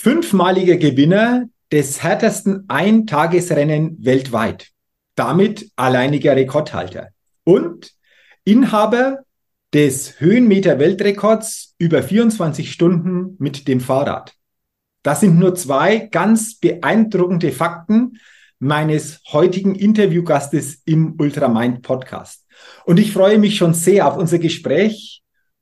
[0.00, 4.70] Fünfmaliger Gewinner des härtesten Eintagesrennen weltweit.
[5.14, 7.08] Damit alleiniger Rekordhalter.
[7.44, 7.92] Und
[8.44, 9.18] Inhaber
[9.74, 14.32] des Höhenmeter-Weltrekords über 24 Stunden mit dem Fahrrad.
[15.02, 18.18] Das sind nur zwei ganz beeindruckende Fakten
[18.58, 22.46] meines heutigen Interviewgastes im Ultramind Podcast.
[22.86, 25.19] Und ich freue mich schon sehr auf unser Gespräch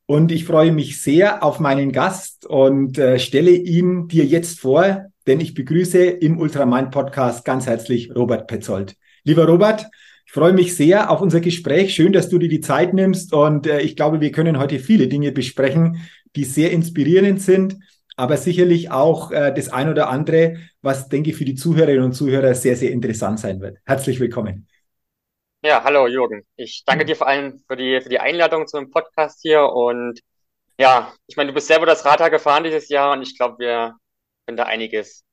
[0.09, 5.05] und ich freue mich sehr auf meinen Gast und äh, stelle ihn dir jetzt vor,
[5.27, 8.97] denn ich begrüße im Ultramind Podcast ganz herzlich Robert Petzold.
[9.25, 9.87] Lieber Robert,
[10.25, 11.94] ich freue mich sehr auf unser Gespräch.
[11.94, 15.09] Schön, dass du dir die Zeit nimmst und äh, ich glaube, wir können heute viele
[15.09, 15.99] Dinge besprechen,
[16.34, 17.77] die sehr inspirierend sind,
[18.16, 22.12] aber sicherlich auch äh, das ein oder andere, was, denke ich, für die Zuhörerinnen und
[22.15, 23.77] Zuhörer sehr, sehr interessant sein wird.
[23.84, 24.69] Herzlich willkommen.
[25.62, 26.46] Ja, hallo Jürgen.
[26.54, 29.64] Ich danke dir vor allem für die, für die Einladung zu einem Podcast hier.
[29.64, 30.20] Und
[30.78, 33.96] ja, ich meine, du bist selber das Radar gefahren dieses Jahr und ich glaube, wir
[34.46, 35.24] können da einiges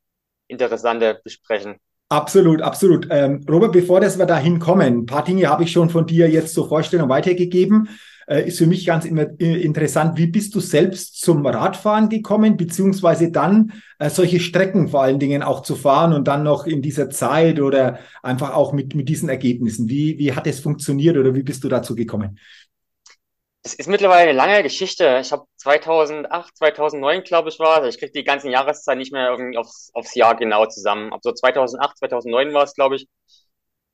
[0.48, 1.76] Interessante besprechen.
[2.08, 3.06] Absolut, absolut.
[3.10, 6.28] Ähm, Robert, bevor das wir dahin kommen, ein paar Dinge habe ich schon von dir
[6.28, 7.88] jetzt zur Vorstellung weitergegeben
[8.26, 10.18] äh, ist für mich ganz immer äh, interessant.
[10.18, 15.42] Wie bist du selbst zum Radfahren gekommen, beziehungsweise dann äh, solche Strecken vor allen Dingen
[15.42, 19.28] auch zu fahren und dann noch in dieser Zeit oder einfach auch mit, mit diesen
[19.28, 19.88] Ergebnissen?
[19.88, 22.38] Wie, wie hat es funktioniert oder wie bist du dazu gekommen?
[23.62, 25.18] Es ist mittlerweile eine lange Geschichte.
[25.20, 29.58] Ich habe 2008, 2009, glaube ich, war Ich kriege die ganzen Jahreszahlen nicht mehr irgendwie
[29.58, 31.12] aufs, aufs Jahr genau zusammen.
[31.12, 33.08] Aber so 2008, 2009 war es, glaube ich,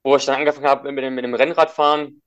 [0.03, 2.23] wo ich dann angefangen habe mit mit dem Rennradfahren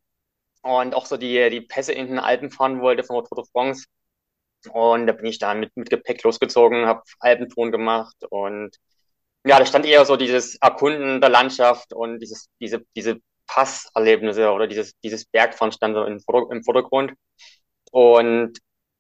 [0.66, 3.52] und auch so die, die Pässe in den Alpen fahren wollte von der Tour de
[3.52, 3.86] France.
[4.72, 8.76] Und da bin ich dann mit, mit Gepäck losgezogen, habe Alpentouren gemacht und
[9.46, 14.66] ja, da stand eher so dieses Erkunden der Landschaft und dieses, diese, diese Passerlebnisse oder
[14.66, 17.14] dieses, dieses Bergfahren stand so im, im Vordergrund.
[17.92, 18.58] Und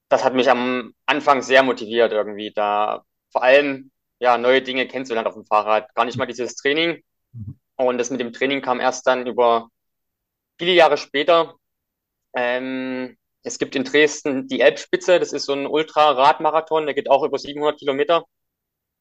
[0.10, 3.90] das hat mich am Anfang sehr motiviert irgendwie, da vor allem
[4.20, 5.94] ja neue Dinge kennenzulernen auf dem Fahrrad.
[5.96, 7.02] Gar nicht mal dieses Training.
[7.34, 7.60] Mhm.
[7.78, 9.70] Und das mit dem Training kam erst dann über
[10.58, 11.56] viele Jahre später,
[12.36, 17.24] ähm, es gibt in Dresden die Elbspitze, das ist so ein Ultra-Radmarathon, der geht auch
[17.24, 18.26] über 700 Kilometer.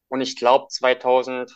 [0.07, 1.55] Und ich glaube 2011,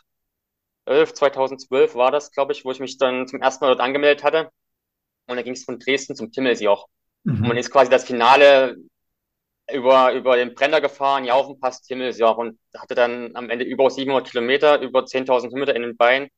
[1.13, 4.49] 2012 war das, glaube ich, wo ich mich dann zum ersten Mal dort angemeldet hatte.
[5.27, 6.87] Und da ging es von Dresden zum Timmelsjoch.
[7.23, 7.33] Mhm.
[7.35, 8.77] Und man ist quasi das Finale
[9.71, 14.81] über, über den Brenner gefahren, Jaufenpass, Timmelsjoch und hatte dann am Ende über 700 Kilometer,
[14.81, 16.29] über 10.000 Kilometer in den Beinen.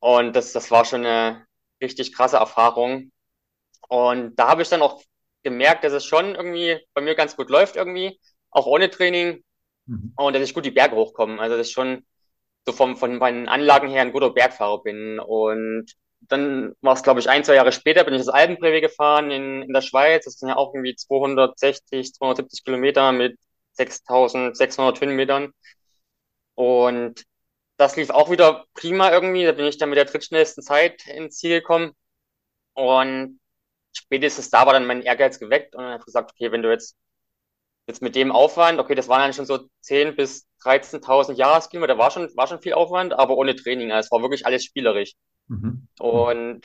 [0.00, 1.46] Und das, das war schon eine,
[1.82, 3.12] richtig krasse Erfahrung.
[3.88, 5.02] Und da habe ich dann auch
[5.42, 8.18] gemerkt, dass es schon irgendwie bei mir ganz gut läuft irgendwie,
[8.50, 9.42] auch ohne Training
[9.86, 10.12] mhm.
[10.16, 11.40] und dass ich gut die Berge hochkomme.
[11.40, 12.04] Also dass ich schon
[12.64, 15.18] so vom, von meinen Anlagen her ein guter Bergfahrer bin.
[15.18, 19.30] Und dann war es, glaube ich, ein, zwei Jahre später, bin ich das Alpenbrevet gefahren
[19.30, 20.24] in, in der Schweiz.
[20.24, 23.36] Das sind ja auch irgendwie 260, 270 Kilometer mit
[23.72, 25.52] 6600 Höhenmetern.
[26.54, 27.24] Und
[27.82, 29.44] das lief auch wieder prima irgendwie.
[29.44, 31.92] Da bin ich dann mit der drittschnellsten Zeit ins Ziel gekommen.
[32.74, 33.40] Und
[33.92, 36.70] spätestens da war dann mein Ehrgeiz geweckt und dann habe ich gesagt, okay, wenn du
[36.70, 36.96] jetzt,
[37.86, 42.10] jetzt mit dem Aufwand, okay, das waren dann schon so 10.000 bis 13.000 Jahreskilometer, war
[42.10, 43.92] schon, war schon viel Aufwand, aber ohne Training.
[43.92, 45.12] Also es war wirklich alles spielerisch.
[45.48, 45.88] Mhm.
[45.98, 46.62] Und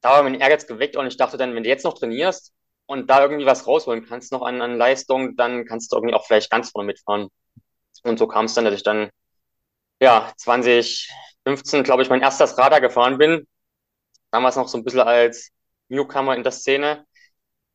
[0.00, 2.52] da war mein Ehrgeiz geweckt und ich dachte dann, wenn du jetzt noch trainierst
[2.86, 6.26] und da irgendwie was rausholen kannst noch an, an Leistung, dann kannst du irgendwie auch
[6.26, 7.28] vielleicht ganz vorne mitfahren.
[8.02, 9.10] Und so kam es dann, dass ich dann,
[10.00, 13.46] ja, 2015, glaube ich, mein erstes Radar gefahren bin.
[14.30, 15.50] Damals noch so ein bisschen als
[15.88, 17.06] Newcomer in der Szene.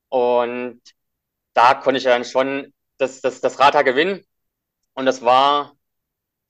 [0.09, 0.81] Und
[1.53, 4.25] da konnte ich dann schon das, das, das Radar gewinnen.
[4.93, 5.73] Und das war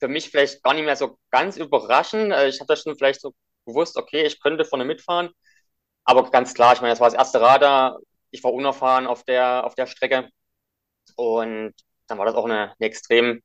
[0.00, 2.32] für mich vielleicht gar nicht mehr so ganz überraschend.
[2.32, 3.34] Also ich habe das schon vielleicht so
[3.66, 5.30] gewusst, okay, ich könnte vorne mitfahren.
[6.04, 7.98] Aber ganz klar, ich meine, das war das erste Radar.
[8.30, 10.30] Ich war unerfahren auf der, auf der Strecke.
[11.16, 11.74] Und
[12.08, 13.42] dann war das auch eine, eine extrem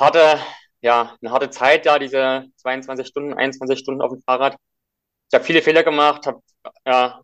[0.00, 0.40] harte,
[0.82, 4.56] ja, eine harte Zeit, ja, diese 22 Stunden, 21 Stunden auf dem Fahrrad.
[5.30, 6.42] Ich habe viele Fehler gemacht, habe
[6.86, 7.22] ja,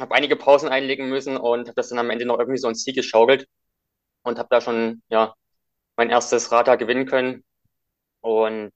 [0.00, 2.84] hab einige Pausen einlegen müssen und habe das dann am Ende noch irgendwie so ins
[2.84, 3.46] Ziel geschaukelt
[4.22, 5.34] und habe da schon ja
[5.96, 7.44] mein erstes Radar gewinnen können.
[8.20, 8.72] Und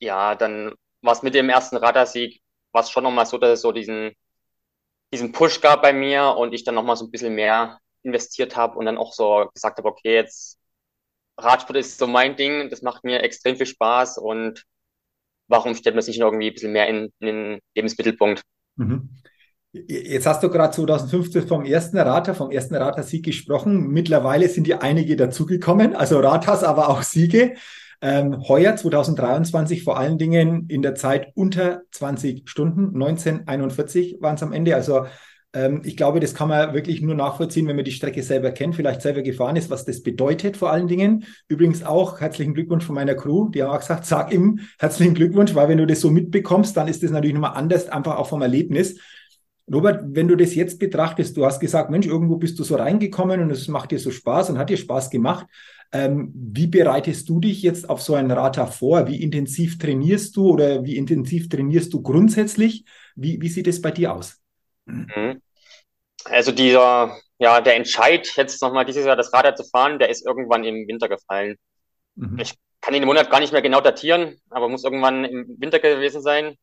[0.00, 2.42] ja, dann war es mit dem ersten Radarsieg,
[2.72, 4.12] war es schon nochmal so, dass es so diesen,
[5.12, 8.78] diesen Push gab bei mir und ich dann nochmal so ein bisschen mehr investiert habe
[8.78, 10.59] und dann auch so gesagt habe, okay, jetzt
[11.42, 14.64] Radsport ist so mein Ding, das macht mir extrem viel Spaß und
[15.48, 18.42] warum stellt man sich nicht irgendwie ein bisschen mehr in, in den Lebensmittelpunkt?
[18.76, 19.10] Mhm.
[19.72, 23.88] Jetzt hast du gerade 2015 vom ersten Rater, vom ersten Rater-Sieg gesprochen.
[23.88, 27.54] Mittlerweile sind ja einige dazugekommen, also Raters, aber auch Siege.
[28.02, 34.42] Ähm, heuer 2023 vor allen Dingen in der Zeit unter 20 Stunden, 1941 waren es
[34.42, 34.74] am Ende.
[34.74, 35.06] Also
[35.52, 38.76] ähm, ich glaube, das kann man wirklich nur nachvollziehen, wenn man die Strecke selber kennt,
[38.76, 41.24] vielleicht selber gefahren ist, was das bedeutet vor allen Dingen.
[41.48, 43.48] Übrigens auch herzlichen Glückwunsch von meiner Crew.
[43.48, 46.88] Die haben auch gesagt, sag ihm herzlichen Glückwunsch, weil wenn du das so mitbekommst, dann
[46.88, 48.98] ist das natürlich nochmal anders, einfach auch vom Erlebnis.
[49.72, 53.40] Robert, wenn du das jetzt betrachtest, du hast gesagt, Mensch, irgendwo bist du so reingekommen
[53.40, 55.46] und es macht dir so Spaß und hat dir Spaß gemacht.
[55.92, 59.08] Ähm, wie bereitest du dich jetzt auf so ein Rata vor?
[59.08, 62.84] Wie intensiv trainierst du oder wie intensiv trainierst du grundsätzlich?
[63.16, 64.39] Wie, wie sieht es bei dir aus?
[64.90, 65.42] Mhm.
[66.24, 70.26] Also dieser, ja, der Entscheid, jetzt nochmal dieses Jahr das Radar zu fahren, der ist
[70.26, 71.56] irgendwann im Winter gefallen.
[72.14, 72.38] Mhm.
[72.38, 76.22] Ich kann den Monat gar nicht mehr genau datieren, aber muss irgendwann im Winter gewesen
[76.22, 76.56] sein.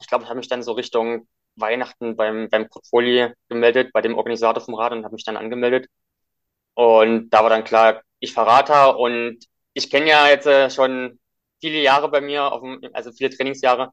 [0.00, 1.26] Ich glaube, ich habe mich dann so Richtung
[1.56, 5.88] Weihnachten beim, beim Portfolio gemeldet, bei dem Organisator vom Rad und habe mich dann angemeldet.
[6.74, 9.38] Und da war dann klar, ich verrate und
[9.72, 11.18] ich kenne ja jetzt äh, schon
[11.60, 13.92] viele Jahre bei mir, dem, also viele Trainingsjahre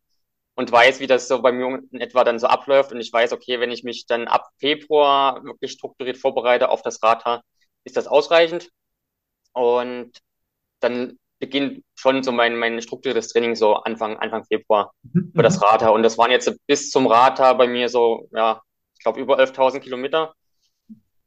[0.55, 2.91] und weiß, wie das so bei mir in etwa dann so abläuft.
[2.91, 7.01] Und ich weiß, okay, wenn ich mich dann ab Februar wirklich strukturiert vorbereite auf das
[7.01, 7.41] Rata,
[7.83, 8.69] ist das ausreichend.
[9.53, 10.11] Und
[10.79, 15.31] dann beginnt schon so mein, mein strukturiertes Training so Anfang, Anfang Februar mhm.
[15.35, 15.89] für das Rata.
[15.89, 18.61] Und das waren jetzt bis zum Rata bei mir so, ja,
[18.95, 20.33] ich glaube über 11.000 Kilometer.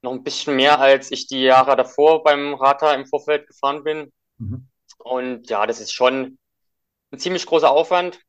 [0.03, 4.13] Noch ein bisschen mehr, als ich die Jahre davor beim Rata im Vorfeld gefahren bin.
[4.39, 4.69] Mhm.
[4.99, 6.39] Und ja, das ist schon
[7.11, 8.21] ein ziemlich großer Aufwand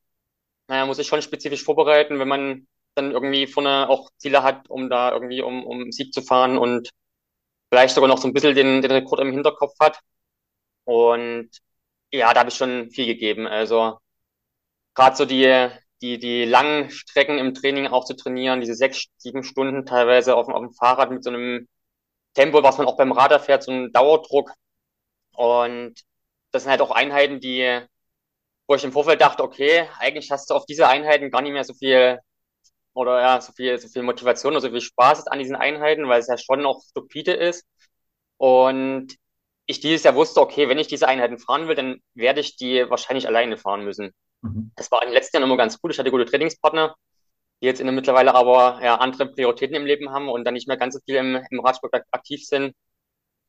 [0.68, 4.90] naja, muss sich schon spezifisch vorbereiten, wenn man dann irgendwie vorne auch Ziele hat, um
[4.90, 6.90] da irgendwie um, um Sieg zu fahren und
[7.70, 10.00] vielleicht sogar noch so ein bisschen den, den Rekord im Hinterkopf hat.
[10.84, 11.50] Und
[12.12, 13.46] ja, da habe ich schon viel gegeben.
[13.46, 13.98] Also
[14.94, 15.68] gerade so die,
[16.02, 20.48] die, die langen Strecken im Training auch zu trainieren, diese sechs, sieben Stunden teilweise auf,
[20.48, 21.68] auf dem Fahrrad mit so einem
[22.34, 24.52] Tempo, was man auch beim Radar fährt, so ein Dauerdruck.
[25.32, 25.94] Und
[26.52, 27.80] das sind halt auch Einheiten, die
[28.68, 31.64] wo ich im Vorfeld dachte, okay, eigentlich hast du auf diese Einheiten gar nicht mehr
[31.64, 32.20] so viel
[32.92, 36.20] oder ja, so viel, so viel Motivation oder so viel Spaß an diesen Einheiten, weil
[36.20, 37.64] es ja schon auch stupide ist.
[38.36, 39.16] Und
[39.66, 42.88] ich dieses Jahr wusste, okay, wenn ich diese Einheiten fahren will, dann werde ich die
[42.90, 44.12] wahrscheinlich alleine fahren müssen.
[44.42, 44.72] Mhm.
[44.76, 45.92] Das war in den letzten Jahren immer ganz gut.
[45.92, 46.94] Ich hatte gute Trainingspartner,
[47.62, 50.68] die jetzt in der mittlerweile aber ja, andere Prioritäten im Leben haben und dann nicht
[50.68, 52.74] mehr ganz so viel im, im Radsport aktiv sind.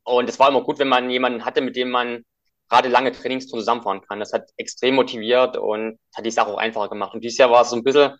[0.04, 2.24] Und es war immer gut, wenn man jemanden hatte, mit dem man
[2.70, 4.20] gerade lange Trainingstouren zusammenfahren kann.
[4.20, 7.14] Das hat extrem motiviert und hat die Sache auch einfacher gemacht.
[7.14, 8.14] Und dieses Jahr war es so ein bisschen,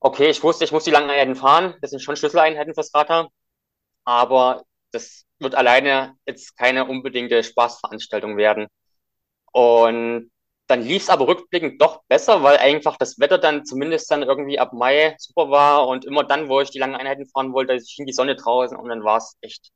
[0.00, 1.74] okay, ich wusste, ich muss die langen Einheiten fahren.
[1.80, 3.30] Das sind schon Schlüsseleinheiten fürs Radar.
[4.04, 8.68] Aber das wird alleine jetzt keine unbedingte Spaßveranstaltung werden.
[9.52, 10.30] Und
[10.66, 14.58] dann lief es aber rückblickend doch besser, weil einfach das Wetter dann zumindest dann irgendwie
[14.58, 18.06] ab Mai super war und immer dann, wo ich die langen Einheiten fahren wollte, schien
[18.06, 19.70] die Sonne draußen und dann war es echt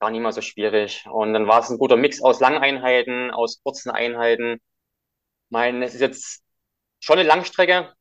[0.00, 1.06] gar nicht mal so schwierig.
[1.10, 4.54] Und dann war es ein guter Mix aus Langeinheiten, aus kurzen Einheiten.
[4.54, 4.60] Ich
[5.50, 6.42] meine, es ist jetzt
[7.00, 7.92] schon eine Langstrecke.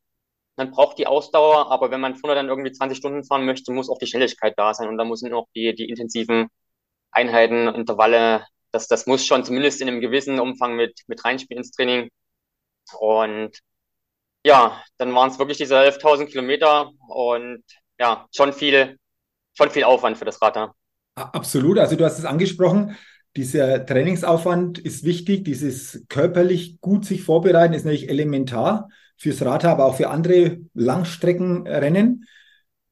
[0.57, 3.89] Man braucht die Ausdauer, aber wenn man vorne dann irgendwie 20 Stunden fahren möchte, muss
[3.89, 6.49] auch die Schnelligkeit da sein und da müssen auch die, die intensiven
[7.11, 11.71] Einheiten, Intervalle, das, das muss schon zumindest in einem gewissen Umfang mit, mit reinspielen ins
[11.71, 12.09] Training.
[12.99, 13.59] Und
[14.45, 17.63] ja, dann waren es wirklich diese 11.000 Kilometer und
[17.99, 18.99] ja, schon viel,
[19.53, 20.75] schon viel Aufwand für das Radar.
[21.15, 21.79] Absolut.
[21.79, 22.95] Also du hast es angesprochen.
[23.35, 25.43] Dieser Trainingsaufwand ist wichtig.
[25.45, 32.25] Dieses körperlich gut sich vorbereiten ist natürlich elementar fürs Radar, aber auch für andere Langstreckenrennen.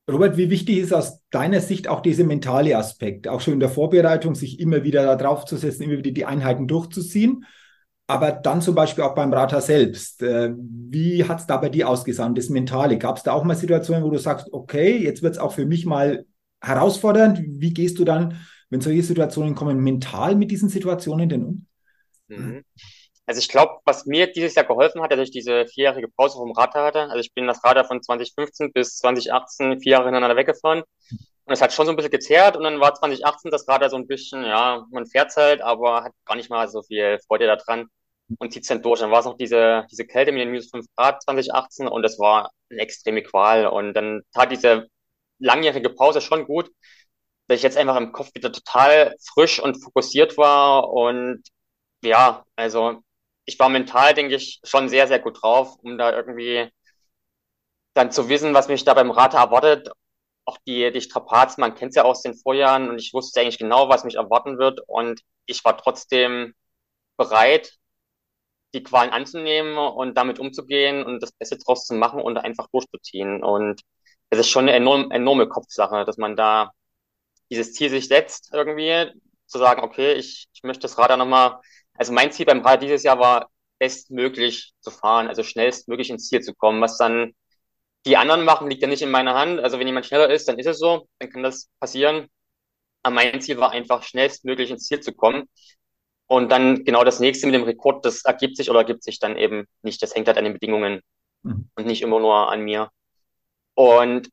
[0.10, 3.70] Robert, wie wichtig ist aus deiner Sicht auch dieser mentale Aspekt, auch schon in der
[3.70, 7.46] Vorbereitung, sich immer wieder da drauf zu setzen, immer wieder die Einheiten durchzuziehen?
[8.12, 10.22] aber dann zum Beispiel auch beim Rata selbst.
[10.22, 12.98] Äh, wie hat es da bei dir ausgesehen, das Mentale?
[12.98, 15.66] Gab es da auch mal Situationen, wo du sagst, okay, jetzt wird es auch für
[15.66, 16.26] mich mal
[16.62, 17.40] herausfordernd.
[17.44, 18.40] Wie gehst du dann,
[18.70, 21.68] wenn solche Situationen kommen, mental mit diesen Situationen denn um?
[22.28, 22.64] Mhm.
[23.26, 26.52] Also ich glaube, was mir dieses Jahr geholfen hat, dass ich diese vierjährige Pause vom
[26.52, 27.02] Radar hatte.
[27.04, 30.84] Also ich bin das Radar von 2015 bis 2018 vier Jahre hintereinander weggefahren.
[31.46, 33.96] Und es hat schon so ein bisschen gezerrt und dann war 2018 das Radar so
[33.96, 37.88] ein bisschen, ja, man fährt halt, aber hat gar nicht mal so viel Freude daran
[38.38, 39.00] und zieht es dann durch.
[39.00, 42.20] Dann war es noch diese, diese Kälte mit den minus 5 Grad 2018 und das
[42.20, 43.68] war eine extreme Qual.
[43.68, 44.88] Und dann tat diese
[45.42, 46.72] langjährige Pause schon gut,
[47.48, 50.90] dass ich jetzt einfach im Kopf wieder total frisch und fokussiert war.
[50.92, 51.44] Und
[52.04, 53.02] ja, also
[53.46, 56.70] ich war mental, denke ich, schon sehr, sehr gut drauf, um da irgendwie
[57.94, 59.90] dann zu wissen, was mich da beim Rate erwartet.
[60.46, 63.60] Auch die, die Strapazen, man kennt es ja aus den Vorjahren und ich wusste eigentlich
[63.60, 64.82] genau, was mich erwarten wird.
[64.88, 66.54] Und ich war trotzdem
[67.18, 67.78] bereit,
[68.74, 73.44] die Qualen anzunehmen und damit umzugehen und das Beste draus zu machen und einfach durchzuziehen.
[73.44, 73.82] Und
[74.32, 76.72] es ist schon eine enorm, enorme Kopfsache, dass man da
[77.52, 79.12] dieses Ziel sich setzt, irgendwie
[79.46, 81.60] zu sagen, okay, ich, ich möchte das Radar nochmal,
[81.94, 86.42] also mein Ziel beim Radar dieses Jahr war, bestmöglich zu fahren, also schnellstmöglich ins Ziel
[86.42, 86.82] zu kommen.
[86.82, 87.34] Was dann
[88.06, 89.60] die anderen machen, liegt ja nicht in meiner Hand.
[89.60, 92.28] Also wenn jemand schneller ist, dann ist es so, dann kann das passieren.
[93.04, 95.50] Aber mein Ziel war einfach, schnellstmöglich ins Ziel zu kommen.
[96.28, 99.36] Und dann genau das nächste mit dem Rekord, das ergibt sich oder ergibt sich dann
[99.36, 100.02] eben nicht.
[100.02, 101.02] Das hängt halt an den Bedingungen
[101.44, 101.70] mhm.
[101.76, 102.90] und nicht immer nur an mir.
[103.82, 104.30] Und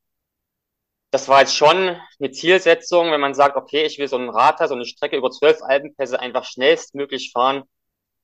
[1.11, 4.69] das war jetzt schon eine Zielsetzung, wenn man sagt, okay, ich will so einen Rater,
[4.69, 7.62] so eine Strecke über zwölf Alpenpässe einfach schnellstmöglich fahren,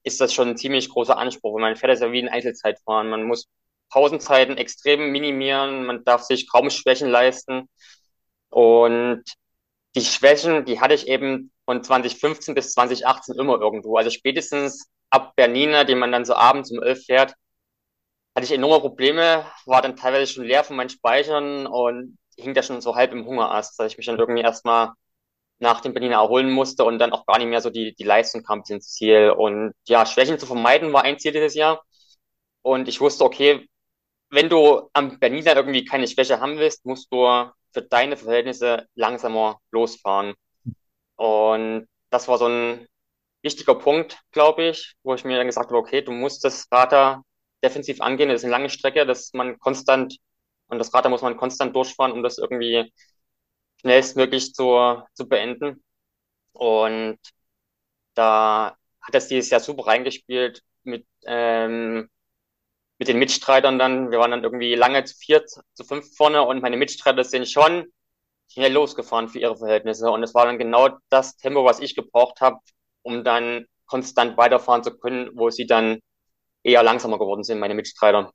[0.03, 1.59] ist das schon ein ziemlich großer Anspruch.
[1.59, 3.09] man fährt das ja wie ein Einzelzeitfahren.
[3.09, 3.49] Man muss
[3.89, 7.71] Pausenzeiten extrem minimieren, man darf sich kaum Schwächen leisten.
[8.51, 9.25] Und
[9.97, 13.97] die Schwächen, die hatte ich eben von 2015 bis 2018 immer irgendwo.
[13.97, 17.35] Also spätestens ab Bernina, den man dann so abends um elf fährt,
[18.35, 22.63] hatte ich enorme Probleme, war dann teilweise schon leer von meinen Speichern und hing da
[22.63, 24.93] schon so halb im Hungerast, dass ich mich dann irgendwie erstmal
[25.59, 28.43] nach dem Bernina erholen musste und dann auch gar nicht mehr so die, die Leistung
[28.43, 29.31] kam ins Ziel.
[29.31, 31.83] Und ja, Schwächen zu vermeiden war ein Ziel dieses Jahr.
[32.63, 33.69] Und ich wusste, okay,
[34.31, 37.19] wenn du am Bernina irgendwie keine Schwäche haben willst, musst du
[37.73, 40.35] für deine Verhältnisse langsamer losfahren.
[41.17, 42.87] Und das war so ein
[43.43, 47.23] wichtiger Punkt, glaube ich, wo ich mir dann gesagt habe, okay, du musst das Radar
[47.65, 48.29] defensiv angehen.
[48.29, 50.19] Das ist eine lange Strecke, dass man konstant,
[50.69, 52.93] und das Radar muss man konstant durchfahren, um das irgendwie
[53.81, 55.83] schnellstmöglich zu, zu beenden.
[56.53, 57.19] Und
[58.15, 62.09] da hat das dieses Jahr super reingespielt mit, ähm,
[62.99, 64.11] mit den Mitstreitern dann.
[64.11, 67.87] Wir waren dann irgendwie lange zu viert, zu fünf vorne und meine Mitstreiter sind schon
[68.49, 70.11] schnell losgefahren für ihre Verhältnisse.
[70.11, 72.59] Und es war dann genau das Tempo, was ich gebraucht habe,
[73.03, 76.01] um dann konstant weiterfahren zu können, wo sie dann
[76.65, 78.33] eher langsamer geworden sind, meine Mitstreiter.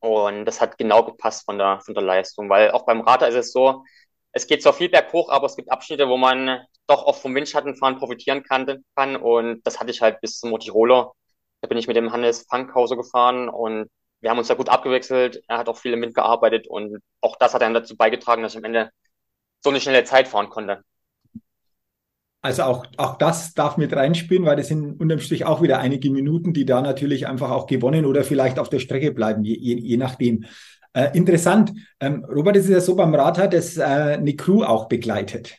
[0.00, 3.34] Und das hat genau gepasst von der, von der Leistung, weil auch beim Radar ist
[3.34, 3.84] es so,
[4.32, 7.98] es geht zwar viel berghoch, aber es gibt Abschnitte, wo man doch auch vom Windschattenfahren
[7.98, 9.16] profitieren kann, kann.
[9.16, 11.12] Und das hatte ich halt bis zum Motiroler.
[11.60, 13.88] Da bin ich mit dem Hannes Fankhauser gefahren und
[14.20, 15.42] wir haben uns da gut abgewechselt.
[15.48, 18.52] Er hat auch viel im Wind gearbeitet und auch das hat dann dazu beigetragen, dass
[18.52, 18.90] ich am Ende
[19.62, 20.84] so eine schnelle Zeit fahren konnte.
[22.40, 26.10] Also auch, auch das darf mit reinspielen, weil das sind unterm Strich auch wieder einige
[26.10, 29.76] Minuten, die da natürlich einfach auch gewonnen oder vielleicht auf der Strecke bleiben, je, je,
[29.76, 30.44] je nachdem.
[30.92, 31.72] Äh, interessant.
[32.00, 35.58] Ähm, Robert, es ist ja so beim Radar, dass äh, eine Crew auch begleitet.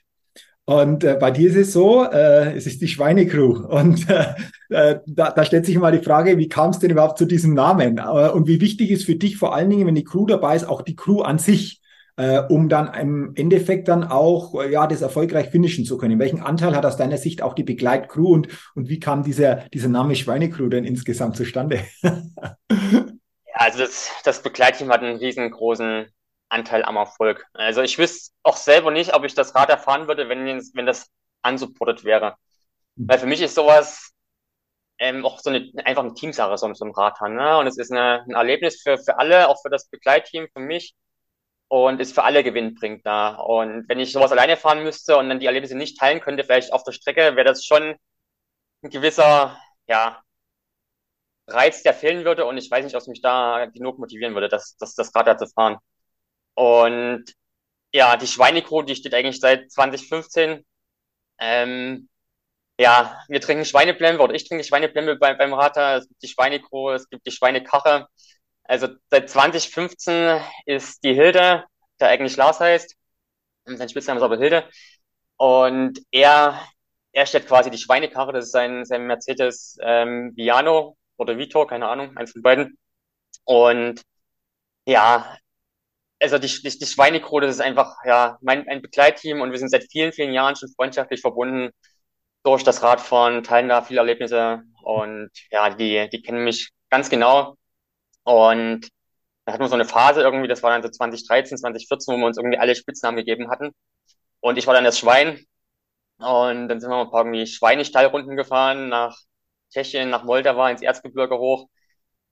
[0.65, 3.65] Und äh, bei dir ist es so, äh, es ist die Schweinecrew.
[3.67, 4.35] Und äh,
[4.69, 7.55] äh, da, da stellt sich mal die Frage, wie kam es denn überhaupt zu diesem
[7.55, 7.97] Namen?
[7.97, 10.65] Äh, und wie wichtig ist für dich vor allen Dingen, wenn die Crew dabei ist,
[10.67, 11.78] auch die Crew an sich?
[12.19, 16.19] Äh, um dann im Endeffekt dann auch äh, ja das erfolgreich finishen zu können.
[16.19, 19.87] Welchen Anteil hat aus deiner Sicht auch die Begleitcrew und, und wie kam dieser, dieser
[19.87, 21.85] Name Schweinecrew denn insgesamt zustande?
[23.53, 26.11] also das, das Begleitteam hat einen riesengroßen
[26.49, 27.45] Anteil am Erfolg.
[27.53, 31.07] Also ich wüsste auch selber nicht, ob ich das Rad erfahren würde, wenn, wenn das
[31.47, 32.35] unsupported wäre.
[32.97, 33.07] Mhm.
[33.07, 34.11] Weil für mich ist sowas
[34.97, 37.35] ähm, auch so eine, einfach eine Teamsache, so, so ein Radfahren.
[37.35, 37.57] Ne?
[37.59, 40.95] Und es ist eine, ein Erlebnis für, für alle, auch für das Begleitteam, für mich
[41.69, 43.45] und ist für alle gewinnbringender.
[43.45, 46.73] Und wenn ich sowas alleine fahren müsste und dann die Erlebnisse nicht teilen könnte, vielleicht
[46.73, 47.95] auf der Strecke, wäre das schon
[48.83, 50.21] ein gewisser, ja,
[51.47, 52.45] Reiz, der fehlen würde.
[52.45, 55.27] Und ich weiß nicht, ob es mich da genug motivieren würde, das, das, das Rad
[55.27, 55.77] da zu fahren.
[56.55, 57.25] Und
[57.93, 60.65] ja, die Schweinecrew, die steht eigentlich seit 2015.
[61.39, 62.09] Ähm,
[62.79, 65.97] ja, wir trinken Schweineblemme oder ich trinke Schweineblemme bei, beim Rater.
[65.97, 68.07] Es gibt die Schweinecrew, es gibt die Schweinekache.
[68.69, 71.65] Also seit 2015 ist die Hilde,
[71.99, 72.95] der eigentlich Lars heißt,
[73.65, 74.69] sein Spitzname ist aber Hilde.
[75.37, 76.61] Und er
[77.13, 81.87] er stellt quasi die Schweinekarre, das ist sein, sein Mercedes ähm, Viano oder Vitor, keine
[81.89, 82.77] Ahnung, eins von beiden.
[83.45, 84.03] Und
[84.87, 85.37] ja,
[86.21, 89.69] also die, die, die Schweinecrew, das ist einfach ja mein ein Begleitteam und wir sind
[89.71, 91.71] seit vielen, vielen Jahren schon freundschaftlich verbunden
[92.43, 97.57] durch das Radfahren, teilen da viele Erlebnisse und ja, die, die kennen mich ganz genau.
[98.23, 98.89] Und
[99.45, 102.25] da hatten wir so eine Phase irgendwie, das war dann so 2013, 2014, wo wir
[102.27, 103.71] uns irgendwie alle Spitznamen gegeben hatten.
[104.41, 105.45] Und ich war dann das Schwein.
[106.19, 109.17] Und dann sind wir ein paar irgendwie Schweinestallrunden gefahren nach
[109.71, 111.69] Tschechien, nach Moldau, ins Erzgebirge hoch.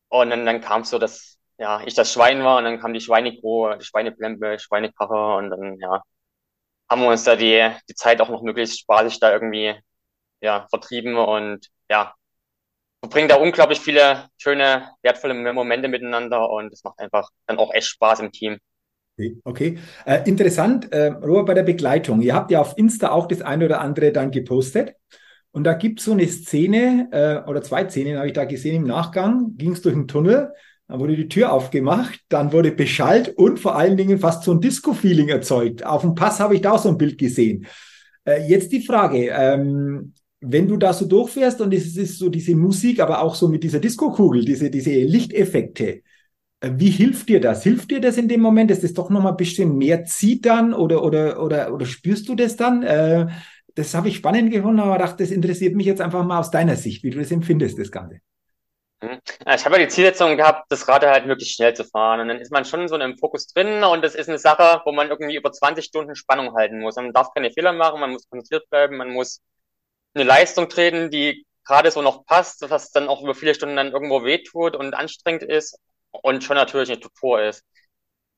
[0.09, 2.93] Und dann, dann kam es so, dass ja, ich das Schwein war und dann kam
[2.93, 6.03] die Schweinekro, die Schweineplempe, Schweinekarre und dann, ja,
[6.89, 9.75] haben wir uns da die, die Zeit auch noch möglichst spaßig da irgendwie,
[10.41, 12.13] ja, vertrieben und, ja,
[13.07, 17.87] verbringen da unglaublich viele schöne, wertvolle Momente miteinander und es macht einfach dann auch echt
[17.87, 18.57] Spaß im Team.
[19.43, 19.79] Okay.
[20.05, 22.21] Äh, interessant, äh, Robert, bei der Begleitung.
[22.21, 24.93] Ihr habt ja auf Insta auch das eine oder andere dann gepostet.
[25.51, 28.75] Und da gibt es so eine Szene, äh, oder zwei Szenen habe ich da gesehen
[28.75, 30.53] im Nachgang, ging es durch einen Tunnel
[30.87, 34.61] dann wurde die Tür aufgemacht, dann wurde beschallt und vor allen Dingen fast so ein
[34.61, 35.85] Disco-Feeling erzeugt.
[35.85, 37.67] Auf dem Pass habe ich da auch so ein Bild gesehen.
[38.25, 42.55] Äh, jetzt die Frage, ähm, wenn du da so durchfährst und es ist so diese
[42.55, 46.03] Musik, aber auch so mit dieser Disco-Kugel, diese, diese Lichteffekte,
[46.59, 47.63] äh, wie hilft dir das?
[47.63, 50.73] Hilft dir das in dem Moment, dass das doch nochmal ein bisschen mehr zieht dann
[50.73, 52.83] oder, oder, oder, oder spürst du das dann?
[52.83, 53.27] Äh,
[53.75, 56.75] das habe ich spannend gefunden, aber dachte, das interessiert mich jetzt einfach mal aus deiner
[56.75, 58.19] Sicht, wie du das empfindest, das Ganze.
[59.01, 59.19] Mhm.
[59.55, 62.21] Ich habe ja die Zielsetzung gehabt, das Rad halt möglichst schnell zu fahren.
[62.21, 64.91] Und dann ist man schon so einem Fokus drin und das ist eine Sache, wo
[64.91, 66.95] man irgendwie über 20 Stunden Spannung halten muss.
[66.95, 69.41] Man darf keine Fehler machen, man muss konzentriert bleiben, man muss
[70.19, 73.91] eine Leistung treten, die gerade so noch passt, was dann auch über viele Stunden dann
[73.91, 75.79] irgendwo wehtut und anstrengend ist
[76.11, 77.63] und schon natürlich eine Tortur ist.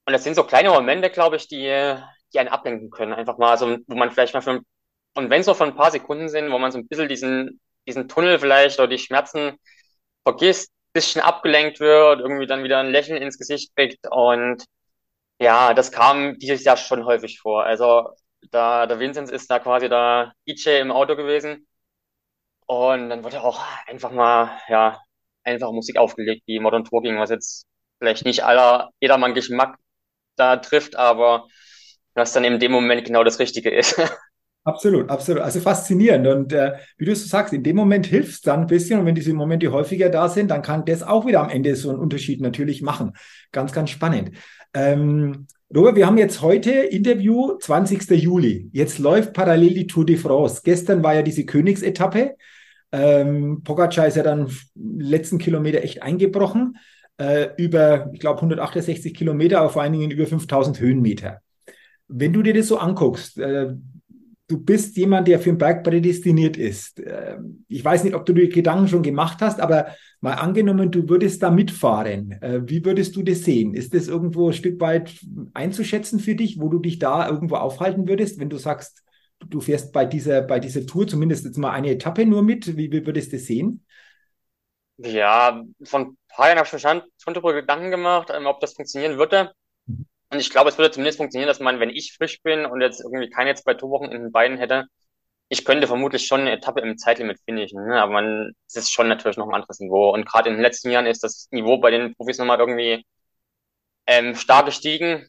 [0.06, 1.96] Und das sind so kleine Momente, glaube ich, die,
[2.34, 3.14] die einen ablenken können.
[3.14, 4.62] Einfach mal so, wo man vielleicht mal für,
[5.16, 7.62] und wenn es nur für ein paar Sekunden sind, wo man so ein bisschen diesen,
[7.88, 9.58] diesen Tunnel vielleicht oder die Schmerzen
[10.24, 14.66] vergisst, bisschen abgelenkt wird, irgendwie dann wieder ein Lächeln ins Gesicht kriegt und
[15.40, 17.64] ja, das kam dieses Jahr schon häufig vor.
[17.64, 18.10] Also
[18.52, 21.68] da der Vinzenz ist da quasi der DJ im Auto gewesen
[22.70, 25.02] und dann wurde auch einfach mal ja
[25.44, 27.66] einfach Musik aufgelegt, wie Modern Talking, was jetzt
[27.98, 29.76] vielleicht nicht aller jedermann Geschmack
[30.36, 31.48] da trifft, aber
[32.14, 34.00] was dann in dem Moment genau das Richtige ist.
[34.66, 35.42] Absolut, absolut.
[35.42, 36.28] Also faszinierend.
[36.28, 39.00] Und äh, wie du so sagst, in dem Moment hilft es dann ein bisschen.
[39.00, 41.90] Und wenn diese Momente häufiger da sind, dann kann das auch wieder am Ende so
[41.90, 43.14] einen Unterschied natürlich machen.
[43.52, 44.32] Ganz, ganz spannend.
[44.76, 48.12] Ähm, Robert, wir haben jetzt heute Interview 20.
[48.22, 48.70] Juli.
[48.72, 50.62] Jetzt läuft parallel die Tour de France.
[50.64, 52.36] Gestern war ja diese Königsetappe.
[52.92, 56.78] Ähm, Pogacar ist ja dann letzten Kilometer echt eingebrochen.
[57.18, 61.42] Äh, über, ich glaube, 168 Kilometer, aber vor allen Dingen über 5000 Höhenmeter.
[62.08, 63.74] Wenn du dir das so anguckst, äh,
[64.50, 67.02] du bist jemand, der für den Berg prädestiniert ist.
[67.06, 71.08] Ähm, ich weiß nicht, ob du die Gedanken schon gemacht hast, aber mal angenommen, du
[71.08, 72.32] würdest da mitfahren.
[72.42, 73.74] Äh, wie würdest du das sehen?
[73.74, 75.14] Ist das irgendwo ein Stück weit
[75.54, 79.04] einzuschätzen für dich, wo du dich da irgendwo aufhalten würdest, wenn du sagst,
[79.46, 82.78] du fährst bei dieser, bei dieser Tour zumindest jetzt mal eine Etappe nur mit?
[82.78, 83.86] Wie, wie würdest du das sehen?
[84.98, 88.60] Ja, von ein paar Jahren habe ich mir schon, schon darüber Gedanken gemacht, ähm, ob
[88.60, 89.54] das funktionieren würde.
[90.32, 93.02] Und ich glaube, es würde zumindest funktionieren, dass man, wenn ich frisch bin und jetzt
[93.02, 94.86] irgendwie keine zwei Tourwochen in den Beinen hätte,
[95.50, 98.00] ich könnte vermutlich schon eine Etappe im Zeitlimit finishen, ne?
[98.02, 100.14] aber man, es ist schon natürlich noch ein anderes Niveau.
[100.14, 103.04] Und gerade in den letzten Jahren ist das Niveau bei den Profis nochmal irgendwie
[104.08, 105.28] ähm, stark gestiegen.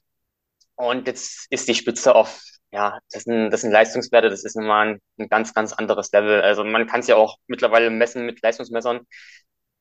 [0.77, 4.88] Und jetzt ist die Spitze auf, ja, das sind, das sind Leistungswerte, das ist nochmal
[4.88, 6.40] ein, ein ganz, ganz anderes Level.
[6.42, 9.00] Also man kann es ja auch mittlerweile messen mit Leistungsmessern.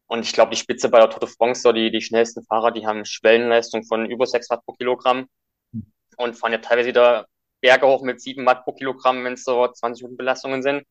[0.08, 2.71] Und ich glaube, die Spitze bei der Tour de France, so die, die schnellsten Fahrer,
[2.71, 5.28] die haben Schwellenleistung von über 6 Watt pro Kilogramm
[6.17, 7.28] und fahren ja teilweise wieder
[7.62, 10.84] Berge hoch mit 7 Watt pro Kilogramm, wenn es so 20 Minuten Belastungen sind.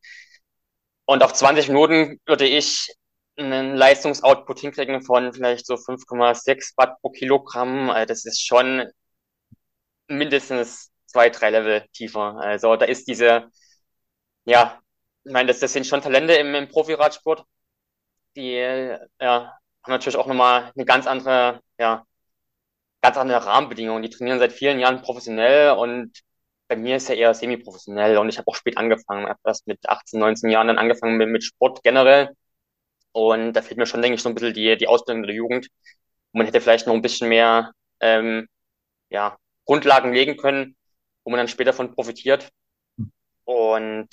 [1.07, 2.95] Und auf 20 Minuten würde ich
[3.37, 7.91] einen Leistungsoutput hinkriegen von vielleicht so 5,6 Watt pro Kilogramm.
[7.91, 8.87] Also das ist schon
[10.09, 12.37] mindestens zwei, drei Level tiefer.
[12.39, 13.51] Also da ist diese,
[14.45, 14.81] ja,
[15.25, 17.45] ich meine, das, das sind schon Talente im, im Profiradsport
[18.37, 18.53] die
[19.21, 22.05] ja, haben natürlich auch nochmal eine ganz andere, ja,
[23.03, 24.03] ganz andere Rahmenbedingungen.
[24.03, 26.13] Die trainieren seit vielen Jahren professionell und
[26.69, 29.33] bei mir ist ja eher semi-professionell und ich habe auch spät angefangen.
[29.45, 32.31] Erst mit 18, 19 Jahren dann angefangen mit, mit Sport generell.
[33.13, 35.69] Und da fehlt mir schon, denke ich, so ein bisschen die, die Ausbildung der Jugend.
[36.33, 38.49] man hätte vielleicht noch ein bisschen mehr ähm,
[39.11, 40.77] ja, Grundlagen legen können,
[41.29, 42.51] wo man dann später von profitiert.
[43.45, 44.09] Und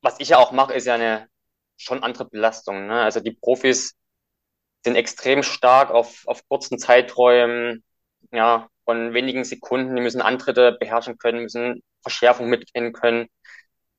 [0.00, 1.28] was ich ja auch mache, ist ja eine
[1.76, 2.86] schon andere Belastungen.
[2.86, 3.02] Ne?
[3.02, 3.96] Also die Profis
[4.82, 7.84] sind extrem stark auf, auf kurzen Zeiträumen,
[8.32, 9.94] ja, von wenigen Sekunden.
[9.94, 13.28] Die müssen Antritte beherrschen können, müssen Verschärfung mitgehen können.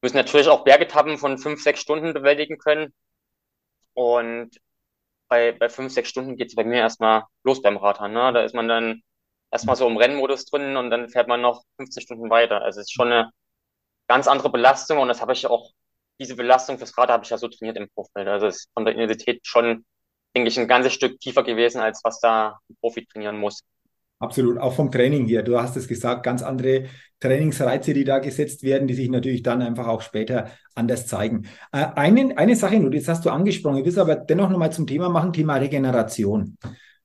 [0.02, 2.96] müssen natürlich auch Bergetappen von fünf, sechs Stunden bewältigen können.
[3.94, 4.60] Und
[5.28, 8.14] bei, bei fünf, sechs Stunden geht es bei mir erstmal los beim Radfahren.
[8.14, 8.34] Ne?
[8.34, 9.04] Da ist man dann
[9.52, 12.62] erstmal so im Rennmodus drin und dann fährt man noch 15 Stunden weiter.
[12.62, 13.32] Also es ist schon eine
[14.08, 15.72] ganz andere Belastung und das habe ich auch,
[16.20, 18.28] diese Belastung fürs Rad habe ich ja so trainiert im Vorfeld.
[18.28, 19.86] Also es ist von der Intensität schon,
[20.36, 23.62] denke ich, ein ganzes Stück tiefer gewesen, als was da ein Profi trainieren muss.
[24.20, 25.42] Absolut, auch vom Training hier.
[25.42, 26.86] Du hast es gesagt, ganz andere
[27.20, 31.48] Trainingsreize, die da gesetzt werden, die sich natürlich dann einfach auch später anders zeigen.
[31.72, 34.72] Äh, eine, eine Sache nur, das hast du angesprochen, ich will es aber dennoch nochmal
[34.72, 36.58] zum Thema machen, Thema Regeneration.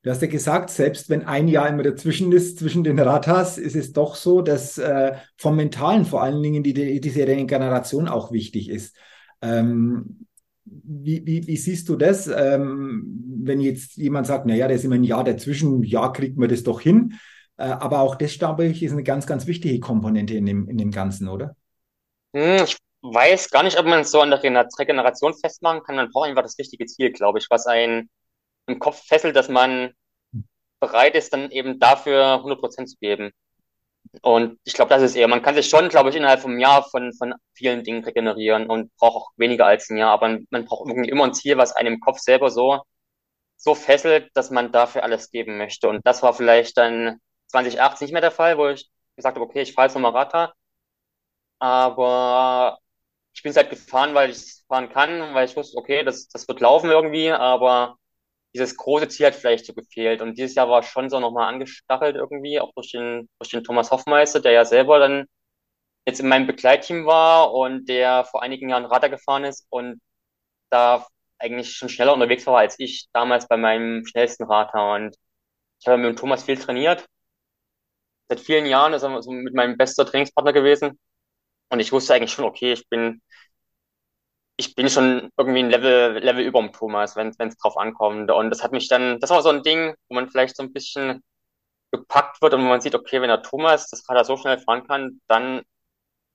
[0.07, 3.75] Du hast ja gesagt, selbst wenn ein Jahr immer dazwischen ist, zwischen den Ratas, ist
[3.75, 8.31] es doch so, dass äh, vom Mentalen vor allen Dingen die, die, diese Regeneration auch
[8.31, 8.95] wichtig ist.
[9.41, 10.25] Ähm,
[10.63, 14.95] wie, wie, wie, siehst du das, ähm, wenn jetzt jemand sagt, naja, da ist immer
[14.95, 17.15] ein Jahr dazwischen, ja, kriegt man das doch hin.
[17.57, 20.77] Äh, aber auch das, glaube ich, ist eine ganz, ganz wichtige Komponente in dem, in
[20.77, 21.57] dem Ganzen, oder?
[22.33, 25.97] Hm, ich weiß gar nicht, ob man es so an der Regeneration festmachen kann.
[25.97, 28.09] Man braucht einfach das richtige Ziel, glaube ich, was einen
[28.67, 29.91] im Kopf fesselt, dass man
[30.79, 33.31] bereit ist, dann eben dafür 100 Prozent zu geben.
[34.21, 36.83] Und ich glaube, das ist eher, man kann sich schon, glaube ich, innerhalb vom Jahr
[36.83, 40.89] von, von vielen Dingen regenerieren und braucht auch weniger als ein Jahr, aber man braucht
[40.89, 42.81] irgendwie immer ein Ziel, was einem im Kopf selber so,
[43.57, 45.89] so fesselt, dass man dafür alles geben möchte.
[45.89, 49.61] Und das war vielleicht dann 2018 nicht mehr der Fall, wo ich gesagt habe, okay,
[49.63, 50.53] ich fahre jetzt nochmal Rata.
[51.59, 52.77] Aber
[53.33, 56.47] ich bin es halt gefahren, weil ich fahren kann, weil ich wusste, okay, das, das
[56.47, 57.97] wird laufen irgendwie, aber
[58.57, 60.21] dieses große Ziel hat vielleicht so gefehlt.
[60.21, 63.91] Und dieses Jahr war schon so nochmal angestachelt irgendwie, auch durch den, durch den Thomas
[63.91, 65.25] Hoffmeister, der ja selber dann
[66.07, 70.01] jetzt in meinem Begleitteam war und der vor einigen Jahren Radar gefahren ist und
[70.69, 71.07] da
[71.39, 74.95] eigentlich schon schneller unterwegs war als ich damals bei meinem schnellsten Radar.
[74.95, 75.15] Und
[75.79, 77.05] ich habe mit Thomas viel trainiert.
[78.29, 80.99] Seit vielen Jahren ist er so mit meinem bester Trainingspartner gewesen.
[81.69, 83.21] Und ich wusste eigentlich schon, okay, ich bin
[84.57, 88.31] ich bin schon irgendwie ein Level, Level über dem Thomas, wenn es drauf ankommt.
[88.31, 90.73] Und das hat mich dann, das war so ein Ding, wo man vielleicht so ein
[90.73, 91.23] bisschen
[91.91, 94.85] gepackt wird und wo man sieht, okay, wenn der Thomas das gerade so schnell fahren
[94.87, 95.63] kann, dann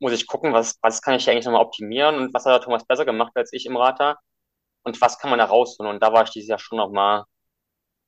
[0.01, 2.85] muss ich gucken, was, was kann ich eigentlich nochmal optimieren und was hat der Thomas
[2.87, 4.19] besser gemacht als ich im Rata
[4.85, 5.93] und was kann man da rausholen.
[5.95, 7.25] Und da war ich dieses Jahr schon nochmal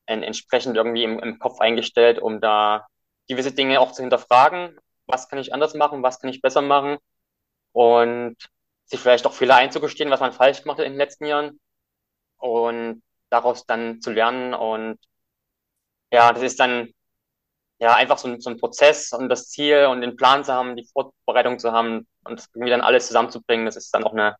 [0.07, 2.87] entsprechend irgendwie im, im Kopf eingestellt, um da
[3.29, 4.79] gewisse Dinge auch zu hinterfragen.
[5.07, 6.03] Was kann ich anders machen?
[6.03, 6.98] Was kann ich besser machen?
[7.72, 8.37] Und
[8.86, 11.60] sich vielleicht auch Fehler einzugestehen, was man falsch gemacht hat in den letzten Jahren
[12.38, 14.98] und daraus dann zu lernen und
[16.12, 16.90] ja, das ist dann
[17.80, 20.76] ja einfach so ein, so ein Prozess und das Ziel und den Plan zu haben,
[20.76, 24.36] die Vorbereitung zu haben und irgendwie dann alles zusammenzubringen, das ist dann auch eine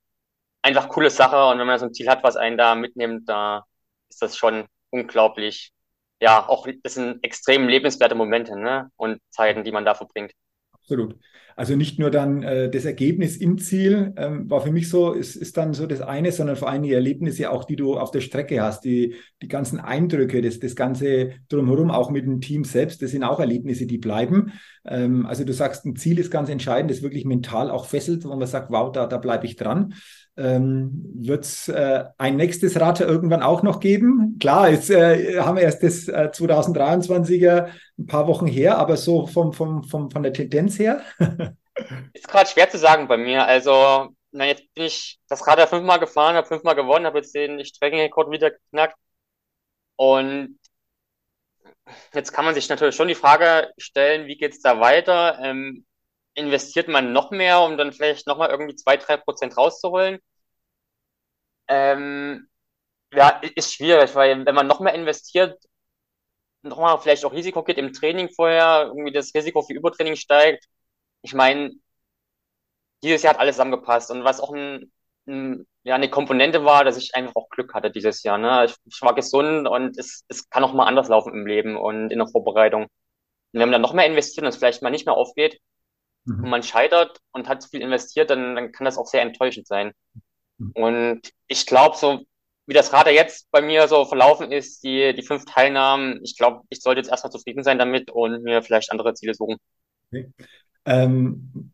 [0.63, 3.65] einfach coole Sache und wenn man so ein Ziel hat, was einen da mitnimmt, da
[4.09, 5.73] ist das schon unglaublich.
[6.21, 8.91] Ja, auch das sind extrem lebenswerte Momente ne?
[8.97, 10.33] und Zeiten, die man da verbringt.
[10.73, 11.19] Absolut.
[11.57, 15.37] Also nicht nur dann äh, das Ergebnis im Ziel ähm, war für mich so, ist,
[15.37, 18.21] ist dann so das eine, sondern vor allem die Erlebnisse auch, die du auf der
[18.21, 23.03] Strecke hast, die, die ganzen Eindrücke, das, das Ganze drumherum, auch mit dem Team selbst,
[23.03, 24.53] das sind auch Erlebnisse, die bleiben.
[24.85, 28.35] Ähm, also du sagst, ein Ziel ist ganz entscheidend, das wirklich mental auch fesselt, wo
[28.35, 29.95] man sagt, wow, da, da bleibe ich dran.
[30.37, 34.37] Ähm, Wird es äh, ein nächstes Rad irgendwann auch noch geben?
[34.41, 39.27] Klar, jetzt äh, haben wir erst das äh, 2023er ein paar Wochen her, aber so
[39.27, 41.01] vom, vom, vom, von der Tendenz her?
[42.13, 43.47] Ist gerade schwer zu sagen bei mir.
[43.47, 47.35] Also, na, jetzt bin ich das Rad ja fünfmal gefahren, habe fünfmal gewonnen, habe jetzt
[47.35, 48.97] den Streckenrekord wieder geknackt.
[49.97, 50.59] Und
[52.15, 55.39] jetzt kann man sich natürlich schon die Frage stellen, wie geht's da weiter?
[55.43, 55.87] Ähm,
[56.35, 60.19] investiert man noch mehr, um dann vielleicht nochmal irgendwie zwei, drei Prozent rauszuholen?
[61.69, 62.49] Ähm,
[63.15, 65.63] ja, ist schwierig, weil wenn man noch mehr investiert,
[66.63, 70.67] nochmal vielleicht auch Risiko geht im Training vorher, irgendwie das Risiko für Übertraining steigt.
[71.25, 71.73] Ich meine,
[73.03, 74.93] dieses Jahr hat alles zusammengepasst und was auch ein,
[75.27, 78.39] ein, ja, eine Komponente war, dass ich einfach auch Glück hatte dieses Jahr.
[78.39, 78.67] Ne?
[78.67, 82.11] Ich, ich war gesund und es, es kann auch mal anders laufen im Leben und
[82.11, 82.85] in der Vorbereitung.
[82.85, 82.91] Und
[83.53, 85.61] wenn man dann noch mehr investiert und es vielleicht mal nicht mehr aufgeht
[86.25, 86.45] mhm.
[86.45, 89.67] und man scheitert und hat zu viel investiert, dann, dann kann das auch sehr enttäuschend
[89.67, 89.93] sein.
[90.59, 90.73] Mhm.
[90.75, 92.25] Und ich glaube, so
[92.67, 96.63] wie das Radar jetzt bei mir so verlaufen ist, die, die fünf Teilnahmen, ich glaube,
[96.71, 99.57] ich sollte jetzt erstmal zufrieden sein damit und mir vielleicht andere Ziele suchen.
[100.07, 100.33] Okay.
[100.87, 101.73] Ähm,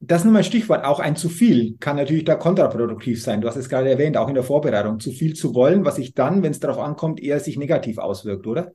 [0.00, 0.84] das ist nochmal ein Stichwort.
[0.84, 3.40] Auch ein zu viel kann natürlich da kontraproduktiv sein.
[3.40, 5.00] Du hast es gerade erwähnt, auch in der Vorbereitung.
[5.00, 8.46] Zu viel zu wollen, was sich dann, wenn es darauf ankommt, eher sich negativ auswirkt,
[8.46, 8.72] oder?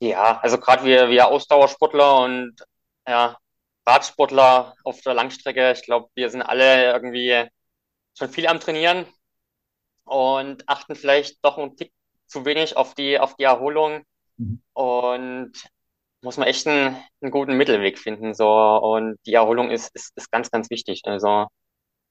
[0.00, 2.54] Ja, also gerade wir, wir Ausdauersportler und
[3.06, 3.36] ja,
[3.86, 7.48] Radsportler auf der Langstrecke, ich glaube, wir sind alle irgendwie
[8.18, 9.06] schon viel am Trainieren
[10.04, 11.92] und achten vielleicht doch einen Tick
[12.26, 14.02] zu wenig auf die, auf die Erholung.
[14.36, 14.62] Mhm.
[14.72, 15.52] Und
[16.26, 18.34] muss man echt einen, einen guten Mittelweg finden.
[18.34, 18.48] So.
[18.48, 21.02] Und die Erholung ist, ist, ist ganz, ganz wichtig.
[21.04, 21.46] Also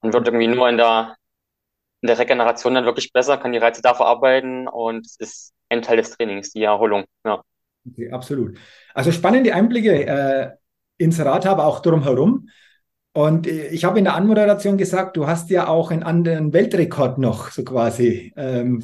[0.01, 1.17] man wird irgendwie nur in der,
[2.01, 5.81] in der Regeneration dann wirklich besser, kann die Reize da verarbeiten und es ist ein
[5.81, 7.03] Teil des Trainings, die Erholung.
[7.25, 7.43] Ja.
[7.91, 8.57] Okay, absolut.
[8.93, 10.51] Also spannende Einblicke äh,
[10.97, 12.47] ins Rad, aber auch drumherum.
[13.11, 17.17] Und äh, ich habe in der Anmoderation gesagt, du hast ja auch einen anderen Weltrekord
[17.17, 18.81] noch, so quasi, ähm,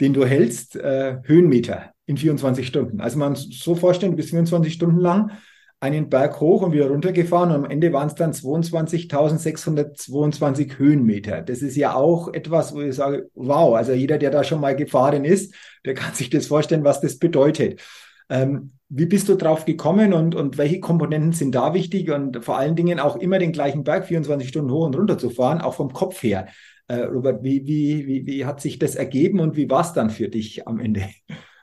[0.00, 3.00] den du hältst, äh, Höhenmeter in 24 Stunden.
[3.00, 5.32] Also man so vorstellen, du bist 24 Stunden lang
[5.78, 11.42] einen Berg hoch und wieder runtergefahren und am Ende waren es dann 22.622 Höhenmeter.
[11.42, 14.74] Das ist ja auch etwas, wo ich sage, wow, also jeder, der da schon mal
[14.74, 15.54] gefahren ist,
[15.84, 17.82] der kann sich das vorstellen, was das bedeutet.
[18.30, 22.56] Ähm, wie bist du drauf gekommen und, und welche Komponenten sind da wichtig und vor
[22.56, 25.74] allen Dingen auch immer den gleichen Berg 24 Stunden hoch und runter zu fahren, auch
[25.74, 26.46] vom Kopf her?
[26.88, 30.10] Äh, Robert, wie, wie, wie, wie hat sich das ergeben und wie war es dann
[30.10, 31.08] für dich am Ende?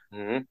[0.10, 0.48] Mhm.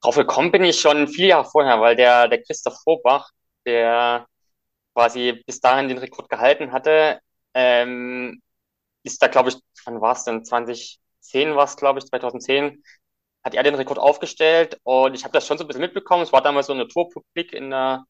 [0.00, 3.30] Drauf gekommen bin ich schon viele Jahre vorher, weil der, der Christoph Vorbach,
[3.64, 4.26] der
[4.94, 7.20] quasi bis dahin den Rekord gehalten hatte,
[7.54, 8.40] ähm,
[9.02, 10.44] ist da, glaube ich, wann war es denn?
[10.44, 12.82] 2010 war es, glaube ich, 2010,
[13.44, 16.22] hat er den Rekord aufgestellt und ich habe das schon so ein bisschen mitbekommen.
[16.22, 18.04] Es war damals so eine Tourpublik in der,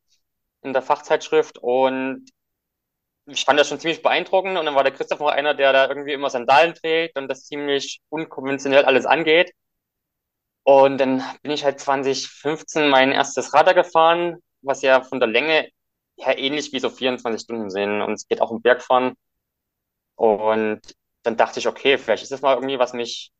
[0.62, 2.30] in der Fachzeitschrift und
[3.28, 5.88] ich fand das schon ziemlich beeindruckend und dann war der Christoph noch einer, der da
[5.88, 9.52] irgendwie immer Sandalen trägt und das ziemlich unkonventionell alles angeht.
[10.64, 15.68] Und dann bin ich halt 2015 mein erstes Radar gefahren, was ja von der Länge
[16.18, 18.02] her ähnlich wie so 24 Stunden sind.
[18.02, 19.14] Und es geht auch um Bergfahren.
[20.16, 20.80] Und
[21.22, 23.32] dann dachte ich, okay, vielleicht ist das mal irgendwie, was mich,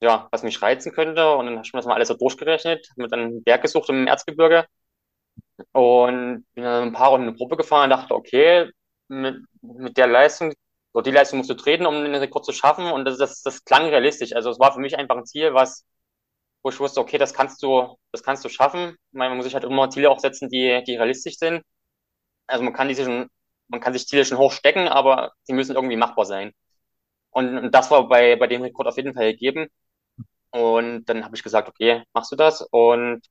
[0.00, 1.34] ja, was mich reizen könnte.
[1.36, 3.62] Und dann habe ich mir das mal alles so durchgerechnet, habe mir dann einen Berg
[3.62, 4.66] gesucht im Erzgebirge
[5.72, 8.70] und bin dann ein paar Runden eine Probe gefahren und dachte, okay,
[9.08, 10.52] mit, mit der Leistung,
[10.92, 12.86] so die Leistung musst du treten, um den Rekord zu schaffen.
[12.86, 14.32] Und das, das, das klang realistisch.
[14.34, 15.84] Also es war für mich einfach ein Ziel, was
[16.64, 18.96] wo ich wusste, okay, das kannst du, das kannst du schaffen.
[19.12, 21.62] Man muss sich halt immer Ziele auch setzen, die, die realistisch sind.
[22.46, 23.28] Also man kann diese schon,
[23.68, 26.52] man kann sich Ziele schon hochstecken, aber sie müssen irgendwie machbar sein.
[27.30, 29.68] Und, und das war bei, bei dem Rekord auf jeden Fall gegeben.
[30.50, 32.62] Und dann habe ich gesagt, okay, machst du das?
[32.70, 33.22] Und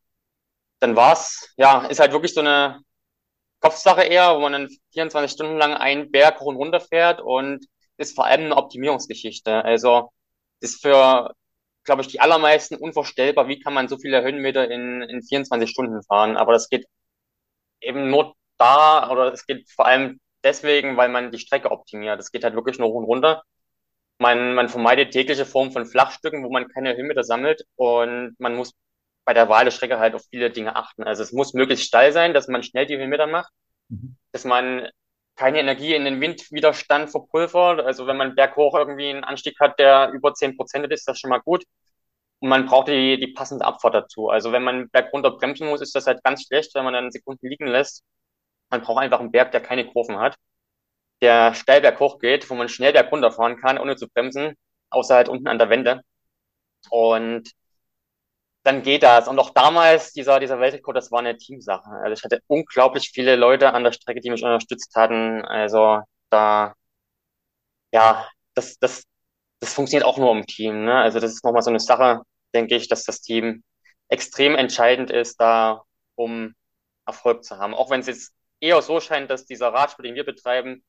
[0.80, 2.82] dann war's, ja, ist halt wirklich so eine
[3.64, 7.66] Kopfsache eher, wo man dann 24 Stunden lang einen Berg hoch und runter fährt und
[7.98, 9.64] ist vor allem eine Optimierungsgeschichte.
[9.66, 10.12] Also
[10.62, 11.34] ist für
[11.84, 16.04] glaube ich, die allermeisten unvorstellbar, wie kann man so viele Höhenmeter in, in 24 Stunden
[16.04, 16.38] fahren.
[16.38, 16.86] Aber das geht
[17.82, 22.20] eben nur da, oder es geht vor allem deswegen, weil man die Strecke optimiert.
[22.20, 23.44] Es geht halt wirklich nur hoch und runter.
[24.20, 28.74] Man, man vermeidet jegliche Form von Flachstücken, wo man keine Höhenmeter sammelt und man muss
[29.26, 31.04] bei der Wahl der Strecke halt auf viele Dinge achten.
[31.04, 33.52] Also es muss möglichst steil sein, dass man schnell die Höhenmeter macht,
[33.90, 34.18] mhm.
[34.32, 34.90] dass man
[35.36, 37.82] keine Energie in den Windwiderstand verpulvert.
[37.82, 41.30] Also wenn man berghoch irgendwie einen Anstieg hat, der über zehn Prozent ist, das schon
[41.30, 41.64] mal gut.
[42.40, 44.30] Und man braucht die, die passende Abfahrt dazu.
[44.30, 47.48] Also wenn man bergunter bremsen muss, ist das halt ganz schlecht, wenn man dann Sekunden
[47.48, 48.04] liegen lässt.
[48.70, 50.36] Man braucht einfach einen Berg, der keine Kurven hat,
[51.22, 54.56] der steil berghoch geht, wo man schnell bergunter fahren kann, ohne zu bremsen,
[54.90, 56.02] außer halt unten an der Wende.
[56.90, 57.50] Und
[58.64, 59.28] dann geht das.
[59.28, 61.90] Und auch damals, dieser, dieser Weltrekord, das war eine Teamsache.
[61.90, 65.44] Also ich hatte unglaublich viele Leute an der Strecke, die mich unterstützt hatten.
[65.46, 66.00] Also
[66.30, 66.74] da,
[67.92, 69.04] ja, das, das,
[69.60, 70.86] das funktioniert auch nur im Team.
[70.86, 70.96] Ne?
[70.96, 72.22] Also das ist nochmal so eine Sache,
[72.54, 73.64] denke ich, dass das Team
[74.10, 75.84] extrem entscheidend ist, da
[76.16, 76.54] um
[77.06, 77.74] Erfolg zu haben.
[77.74, 80.84] Auch wenn es jetzt eher so scheint, dass dieser Radsport, den wir betreiben,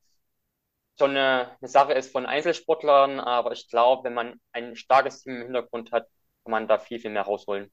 [0.98, 5.36] schon eine, eine Sache ist von Einzelsportlern, aber ich glaube, wenn man ein starkes Team
[5.36, 6.06] im Hintergrund hat,
[6.44, 7.70] kann man da viel, viel mehr rausholen.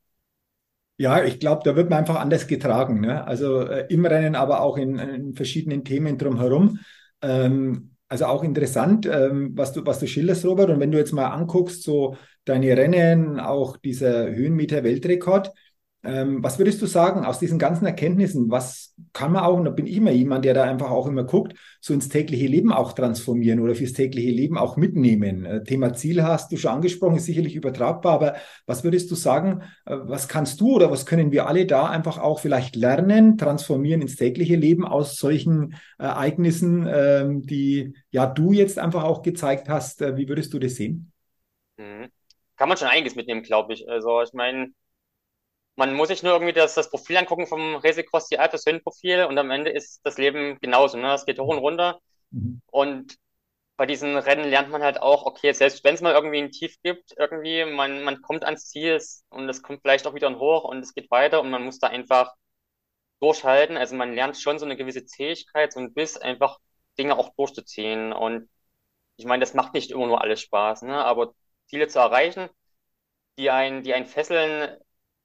[0.97, 3.01] Ja, ich glaube, da wird man einfach anders getragen.
[3.01, 3.25] Ne?
[3.25, 6.79] Also äh, im Rennen, aber auch in, in verschiedenen Themen drumherum.
[7.21, 10.69] Ähm, also auch interessant, ähm, was, du, was du schilderst, Robert.
[10.69, 15.51] Und wenn du jetzt mal anguckst, so deine Rennen, auch dieser Höhenmeter-Weltrekord,
[16.03, 18.49] ähm, was würdest du sagen aus diesen ganzen Erkenntnissen?
[18.49, 21.23] Was kann man auch, und da bin ich immer jemand, der da einfach auch immer
[21.23, 25.45] guckt, so ins tägliche Leben auch transformieren oder fürs tägliche Leben auch mitnehmen?
[25.45, 28.35] Äh, Thema Ziel hast du schon angesprochen, ist sicherlich übertragbar, aber
[28.65, 32.17] was würdest du sagen, äh, was kannst du oder was können wir alle da einfach
[32.17, 38.53] auch vielleicht lernen, transformieren ins tägliche Leben aus solchen äh, Ereignissen, ähm, die ja du
[38.53, 40.01] jetzt einfach auch gezeigt hast?
[40.01, 41.11] Äh, wie würdest du das sehen?
[41.77, 42.09] Mhm.
[42.57, 43.89] Kann man schon einiges mitnehmen, glaube ich.
[43.89, 44.71] Also ich meine,
[45.75, 49.37] man muss sich nur irgendwie das, das Profil angucken vom Resecross die das Höhenprofil und
[49.37, 50.97] am Ende ist das Leben genauso.
[50.97, 51.13] Ne?
[51.13, 51.99] Es geht hoch und runter.
[52.31, 52.61] Mhm.
[52.67, 53.17] Und
[53.77, 56.75] bei diesen Rennen lernt man halt auch, okay, selbst wenn es mal irgendwie ein Tief
[56.83, 60.65] gibt, irgendwie, man, man kommt ans Ziel und es kommt vielleicht auch wieder ein Hoch
[60.65, 62.35] und es geht weiter und man muss da einfach
[63.19, 63.77] durchhalten.
[63.77, 66.59] Also man lernt schon so eine gewisse Zähigkeit, so ein Biss, einfach
[66.97, 68.13] Dinge auch durchzuziehen.
[68.13, 68.49] Und
[69.17, 71.03] ich meine, das macht nicht immer nur alles Spaß, ne?
[71.03, 71.33] aber
[71.67, 72.49] Ziele zu erreichen,
[73.37, 74.77] die einen, die einen fesseln,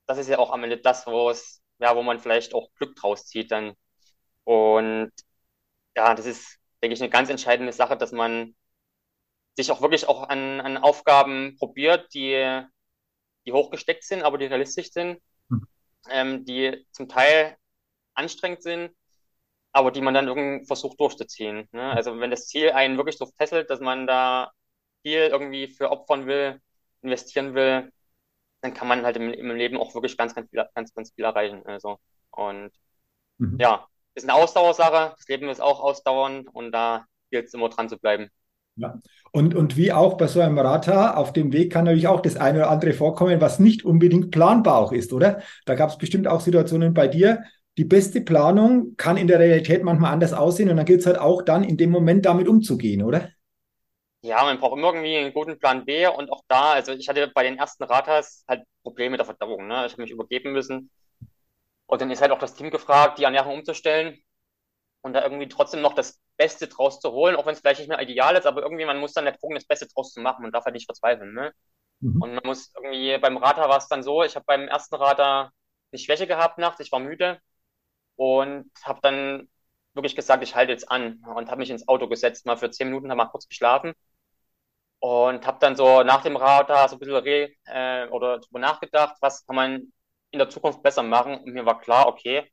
[0.06, 2.96] das ist ja auch am Ende das, wo es ja, wo man vielleicht auch Glück
[2.96, 3.74] draus zieht dann.
[4.44, 5.12] Und
[5.96, 8.54] ja, das ist, denke ich, eine ganz entscheidende Sache, dass man
[9.56, 12.62] sich auch wirklich auch an, an Aufgaben probiert, die,
[13.46, 15.66] die hochgesteckt sind, aber die realistisch sind, mhm.
[16.10, 17.56] ähm, die zum Teil
[18.14, 18.94] anstrengend sind,
[19.72, 21.68] aber die man dann irgendwie versucht durchzuziehen.
[21.72, 21.90] Ne?
[21.92, 24.52] Also wenn das Ziel einen wirklich so fesselt, dass man da
[25.02, 26.60] viel irgendwie für opfern will,
[27.02, 27.92] investieren will,
[28.60, 31.24] dann kann man halt im, im Leben auch wirklich ganz, ganz viel, ganz, ganz viel
[31.24, 31.62] erreichen.
[31.66, 31.98] Also,
[32.30, 32.70] und
[33.38, 33.56] mhm.
[33.58, 35.14] ja, ist eine Ausdauersache.
[35.16, 38.28] Das Leben ist auch ausdauernd und da gilt es immer dran zu bleiben.
[38.76, 39.00] Ja.
[39.32, 42.36] Und, und wie auch bei so einem Radar, auf dem Weg kann natürlich auch das
[42.36, 45.40] eine oder andere vorkommen, was nicht unbedingt planbar auch ist, oder?
[45.64, 47.42] Da gab es bestimmt auch Situationen bei dir.
[47.78, 51.18] Die beste Planung kann in der Realität manchmal anders aussehen und dann gilt es halt
[51.18, 53.30] auch dann in dem Moment damit umzugehen, oder?
[54.26, 57.30] Ja, man braucht immer irgendwie einen guten Plan B und auch da, also ich hatte
[57.32, 59.68] bei den ersten Ratas halt Probleme mit der Verdauung.
[59.68, 59.86] Ne?
[59.86, 60.90] Ich habe mich übergeben müssen.
[61.86, 64.18] Und dann ist halt auch das Team gefragt, die Ernährung umzustellen
[65.02, 67.88] und da irgendwie trotzdem noch das Beste draus zu holen, auch wenn es vielleicht nicht
[67.88, 70.42] mehr ideal ist, aber irgendwie man muss dann der Punkt, das Beste draus zu machen.
[70.42, 71.32] Man darf halt nicht verzweifeln.
[71.32, 71.52] Ne?
[72.00, 72.20] Mhm.
[72.20, 75.52] Und man muss irgendwie, beim Rata war es dann so, ich habe beim ersten Rata
[75.92, 77.40] eine Schwäche gehabt nachts, ich war müde
[78.16, 79.48] und habe dann
[79.94, 82.88] wirklich gesagt, ich halte jetzt an und habe mich ins Auto gesetzt, mal für zehn
[82.88, 83.94] Minuten, habe mal kurz geschlafen
[85.06, 89.16] und habe dann so nach dem Rata so ein bisschen re, äh, oder drüber nachgedacht,
[89.20, 89.92] was kann man
[90.32, 91.36] in der Zukunft besser machen.
[91.38, 92.50] Und mir war klar, okay,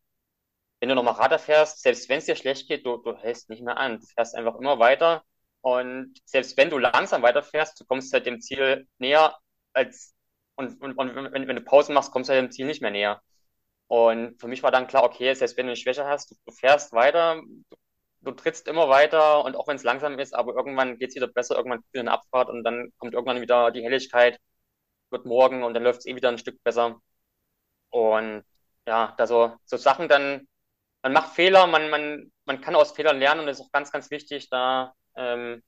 [0.80, 3.64] wenn du nochmal Radar fährst, selbst wenn es dir schlecht geht, du, du hältst nicht
[3.64, 4.00] mehr an.
[4.00, 5.24] Du fährst einfach immer weiter.
[5.62, 9.36] Und selbst wenn du langsam weiterfährst, du kommst halt dem Ziel näher
[9.74, 10.14] als,
[10.56, 12.92] und, und, und wenn, wenn, du Pause machst, kommst du halt dem Ziel nicht mehr
[12.92, 13.22] näher.
[13.88, 16.52] Und für mich war dann klar, okay, selbst wenn du eine Schwäche hast, du, du
[16.54, 17.78] fährst weiter, du,
[18.24, 21.28] du trittst immer weiter und auch wenn es langsam ist, aber irgendwann geht es wieder
[21.28, 24.40] besser, irgendwann wieder eine Abfahrt und dann kommt irgendwann wieder die Helligkeit,
[25.12, 27.00] wird morgen und dann läuft es eh wieder ein Stück besser.
[27.90, 28.44] Und
[28.88, 30.48] ja, da so, so Sachen dann,
[31.04, 33.92] man macht Fehler, man, man, man kann aus Fehlern lernen und es ist auch ganz,
[33.92, 35.64] ganz wichtig, da ähm,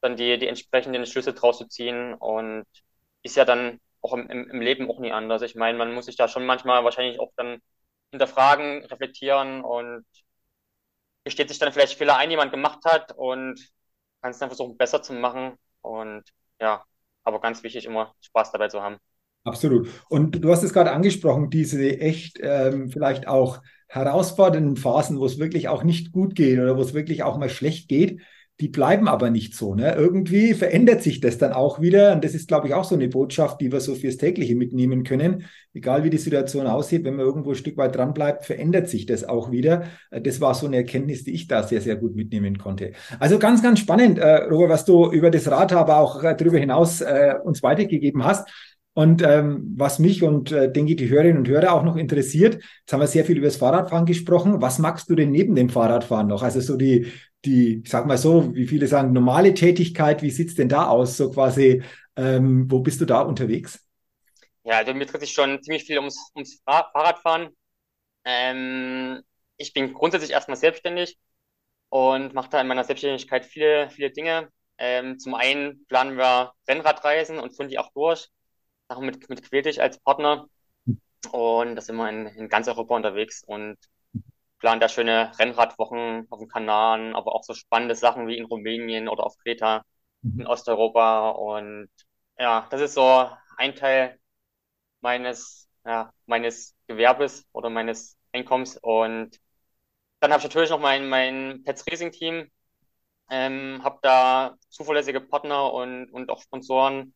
[0.00, 2.66] dann die, die entsprechenden Schlüsse draus zu ziehen und
[3.22, 5.42] ist ja dann auch im, im Leben auch nie anders.
[5.42, 7.60] Ich meine, man muss sich da schon manchmal wahrscheinlich auch dann
[8.12, 10.04] hinterfragen, reflektieren und
[11.28, 13.60] gesteht sich dann vielleicht Fehler ein, die man gemacht hat und
[14.22, 15.58] kann es dann versuchen, besser zu machen.
[15.82, 16.24] Und
[16.58, 16.84] ja,
[17.22, 18.96] aber ganz wichtig, immer Spaß dabei zu haben.
[19.44, 19.88] Absolut.
[20.08, 25.38] Und du hast es gerade angesprochen, diese echt ähm, vielleicht auch herausfordernden Phasen, wo es
[25.38, 28.20] wirklich auch nicht gut geht oder wo es wirklich auch mal schlecht geht
[28.60, 29.74] die bleiben aber nicht so.
[29.74, 29.94] Ne?
[29.94, 32.12] Irgendwie verändert sich das dann auch wieder.
[32.12, 35.04] Und das ist, glaube ich, auch so eine Botschaft, die wir so fürs tägliche mitnehmen
[35.04, 35.44] können.
[35.74, 39.06] Egal wie die Situation aussieht, wenn man irgendwo ein Stück weit dran bleibt, verändert sich
[39.06, 39.84] das auch wieder.
[40.10, 42.92] Das war so eine Erkenntnis, die ich da sehr, sehr gut mitnehmen konnte.
[43.20, 46.58] Also ganz, ganz spannend, äh, Robert, was du über das Rad aber auch äh, darüber
[46.58, 48.48] hinaus äh, uns weitergegeben hast.
[48.98, 52.92] Und ähm, was mich und äh, denke die Hörerinnen und Hörer auch noch interessiert, jetzt
[52.92, 54.60] haben wir sehr viel über das Fahrradfahren gesprochen.
[54.60, 56.42] Was magst du denn neben dem Fahrradfahren noch?
[56.42, 57.06] Also so die,
[57.44, 61.16] die, ich sag mal so, wie viele sagen, normale Tätigkeit, wie sieht's denn da aus?
[61.16, 61.82] So quasi,
[62.16, 63.84] ähm, wo bist du da unterwegs?
[64.64, 67.48] Ja, also mir dreht sich schon ziemlich viel ums, ums Fahrradfahren.
[68.24, 69.22] Ähm,
[69.56, 71.18] ich bin grundsätzlich erstmal selbstständig
[71.88, 74.50] und mache da in meiner Selbstständigkeit viele, viele Dinge.
[74.78, 78.28] Ähm, zum einen planen wir Rennradreisen und führen die auch durch.
[78.88, 80.48] Auch mit, mit Queldich als Partner.
[80.86, 81.00] Hm.
[81.32, 83.76] Und da sind wir in, in ganz Europa unterwegs und
[84.58, 89.08] planen da schöne Rennradwochen auf dem Kanal, aber auch so spannende Sachen wie in Rumänien
[89.08, 89.84] oder auf Kreta
[90.22, 90.40] mhm.
[90.40, 91.30] in Osteuropa.
[91.30, 91.90] Und
[92.38, 94.18] ja, das ist so ein Teil
[95.00, 98.76] meines, ja, meines Gewerbes oder meines Einkommens.
[98.78, 99.38] Und
[100.20, 102.50] dann habe ich natürlich noch mein, mein Pets Racing Team,
[103.30, 107.14] ähm, habe da zuverlässige Partner und, und auch Sponsoren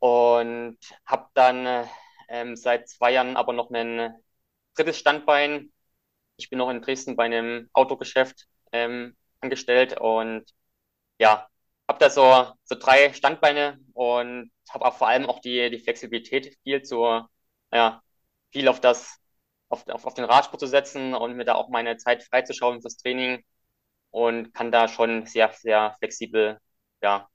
[0.00, 1.88] und habe dann
[2.28, 4.14] ähm, seit zwei Jahren aber noch ein
[4.74, 5.72] drittes Standbein
[6.36, 10.44] ich bin noch in Dresden bei einem Autogeschäft ähm, angestellt und
[11.18, 11.48] ja,
[11.88, 16.56] habe da so, so drei Standbeine und habe auch vor allem auch die, die Flexibilität
[16.62, 17.04] viel zu,
[17.72, 18.02] ja,
[18.52, 19.18] viel auf das,
[19.68, 22.96] auf, auf, auf den Radsport zu setzen und mir da auch meine Zeit freizuschauen fürs
[22.98, 23.44] Training
[24.10, 26.60] und kann da schon sehr, sehr flexibel,
[27.02, 27.28] ja,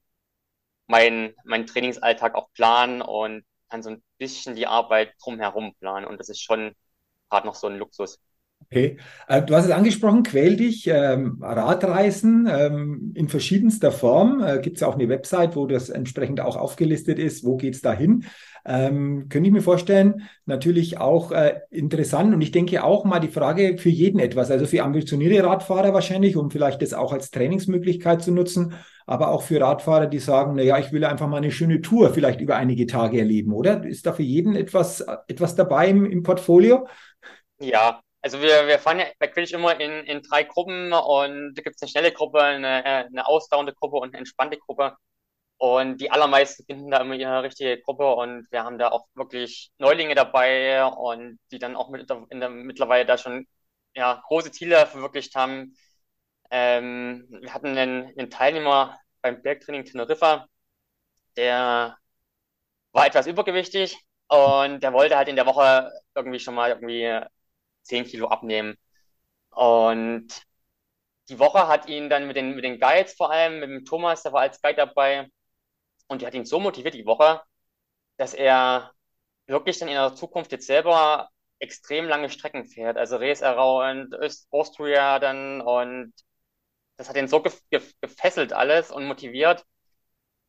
[0.88, 6.20] meinen mein Trainingsalltag auch planen und kann so ein bisschen die Arbeit drumherum planen und
[6.20, 6.76] das ist schon
[7.30, 8.20] gerade noch so ein Luxus.
[8.66, 8.98] Okay,
[9.28, 14.42] äh, du hast es angesprochen, quäl dich, ähm, Radreisen ähm, in verschiedenster Form.
[14.42, 17.82] Äh, Gibt es auch eine Website, wo das entsprechend auch aufgelistet ist, wo geht es
[17.82, 18.26] dahin?
[18.64, 23.28] Ähm, könnte ich mir vorstellen, natürlich auch äh, interessant und ich denke auch mal die
[23.28, 28.22] Frage für jeden etwas, also für ambitionierte Radfahrer wahrscheinlich, um vielleicht das auch als Trainingsmöglichkeit
[28.22, 28.76] zu nutzen,
[29.08, 32.14] aber auch für Radfahrer, die sagen, na ja, ich will einfach mal eine schöne Tour
[32.14, 33.84] vielleicht über einige Tage erleben, oder?
[33.84, 36.88] Ist da für jeden etwas, etwas dabei im, im Portfolio?
[37.60, 41.62] Ja, also wir, wir fahren ja bei Quidditch immer in, in drei Gruppen und da
[41.62, 44.96] gibt es eine schnelle Gruppe, eine, eine ausdauernde Gruppe und eine entspannte Gruppe.
[45.58, 49.72] Und die allermeisten finden da immer ihre richtige Gruppe und wir haben da auch wirklich
[49.78, 53.48] Neulinge dabei und die dann auch mit, in der, mittlerweile da schon
[53.96, 55.76] ja, große Ziele verwirklicht haben.
[56.52, 60.48] Ähm, wir hatten einen, einen Teilnehmer beim Bergtraining Teneriffa,
[61.38, 61.98] der
[62.92, 63.98] war etwas übergewichtig
[64.28, 67.22] und der wollte halt in der Woche irgendwie schon mal irgendwie
[67.84, 68.78] 10 Kilo abnehmen.
[69.52, 70.28] Und
[71.30, 74.24] die Woche hat ihn dann mit den, mit den Guides vor allem, mit dem Thomas,
[74.24, 75.30] der war als Guide dabei,
[76.08, 77.42] und die hat ihn so motiviert, die Woche,
[78.18, 78.94] dass er
[79.48, 81.30] wirklich dann in der Zukunft jetzt selber
[81.60, 82.98] extrem lange Strecken fährt.
[82.98, 84.16] Also Race Around
[84.52, 86.14] Austria dann und
[86.98, 89.66] das hat ihn so gefesselt alles und motiviert.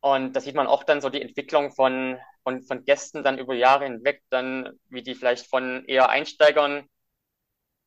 [0.01, 3.55] Und da sieht man auch dann so die Entwicklung von, von, von Gästen dann über
[3.55, 6.87] Jahre hinweg, dann wie die vielleicht von eher Einsteigern,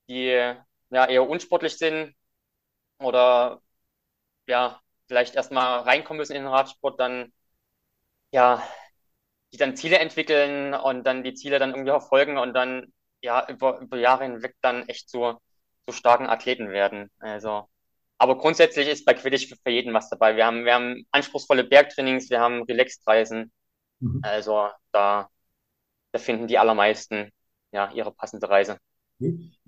[0.09, 0.55] die
[0.91, 2.15] ja eher unsportlich sind
[2.99, 3.61] oder
[4.47, 7.33] ja vielleicht erstmal reinkommen müssen in den Radsport, dann
[8.33, 8.63] ja
[9.53, 12.93] die dann Ziele entwickeln und dann die Ziele dann irgendwie verfolgen und dann
[13.23, 15.41] ja über, über Jahre hinweg dann echt so,
[15.87, 17.11] so starken Athleten werden.
[17.19, 17.69] Also
[18.19, 20.37] aber grundsätzlich ist bei Quidditch für, jeden was dabei.
[20.37, 23.53] Wir haben, wir haben anspruchsvolle Bergtrainings, wir haben Relaxed-Reisen.
[24.01, 24.21] Mhm.
[24.23, 25.29] Also da,
[26.13, 27.31] da finden die allermeisten
[27.73, 28.79] ja ihre passende Reise.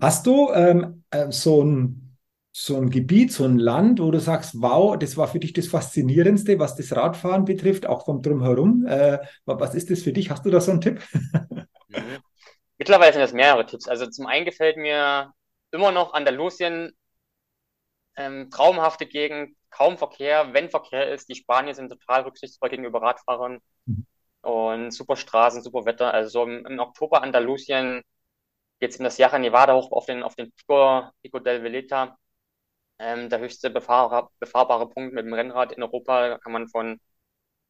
[0.01, 2.05] Hast du ähm, äh, so ein
[2.53, 5.68] so ein Gebiet, so ein Land, wo du sagst, wow, das war für dich das
[5.68, 8.84] Faszinierendste, was das Radfahren betrifft, auch vom Drumherum.
[8.84, 10.30] Äh, was ist das für dich?
[10.30, 11.01] Hast du da so einen Tipp?
[11.90, 12.18] Mhm.
[12.76, 13.88] Mittlerweile sind das mehrere Tipps.
[13.88, 15.32] Also zum einen gefällt mir
[15.70, 16.92] immer noch Andalusien
[18.14, 20.53] ähm, traumhafte Gegend, kaum Verkehr.
[20.53, 23.61] Wenn Verkehr ist, die Spanier sind total rücksichtsvoll gegenüber Radfahrern.
[23.86, 24.07] Mhm.
[24.42, 26.12] Und super Straßen, super Wetter.
[26.12, 28.03] Also so im, im Oktober Andalusien
[28.80, 32.16] geht es in das Sierra Nevada hoch auf den, auf den Pico, Pico del Veleta.
[32.98, 36.28] Ähm, der höchste befahr, befahrbare Punkt mit dem Rennrad in Europa.
[36.30, 37.00] Da kann man von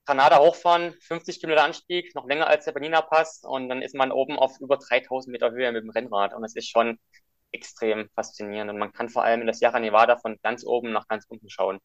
[0.07, 3.43] Granada hochfahren, 50 Kilometer Anstieg, noch länger als der Bernina Pass.
[3.45, 6.35] Und dann ist man oben auf über 3000 Meter Höhe mit dem Rennrad.
[6.35, 6.99] Und das ist schon
[7.53, 8.71] extrem faszinierend.
[8.71, 11.51] Und man kann vor allem in das Sierra Nevada von ganz oben nach ganz unten
[11.51, 11.79] schauen.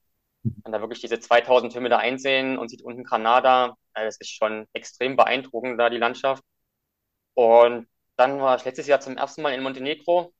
[0.44, 3.76] Man kann da wirklich diese 2000 Höhenmeter einsehen und sieht unten Granada.
[3.94, 6.44] Also das ist schon extrem beeindruckend da, die Landschaft.
[7.36, 10.34] Und dann war ich letztes Jahr zum ersten Mal in Montenegro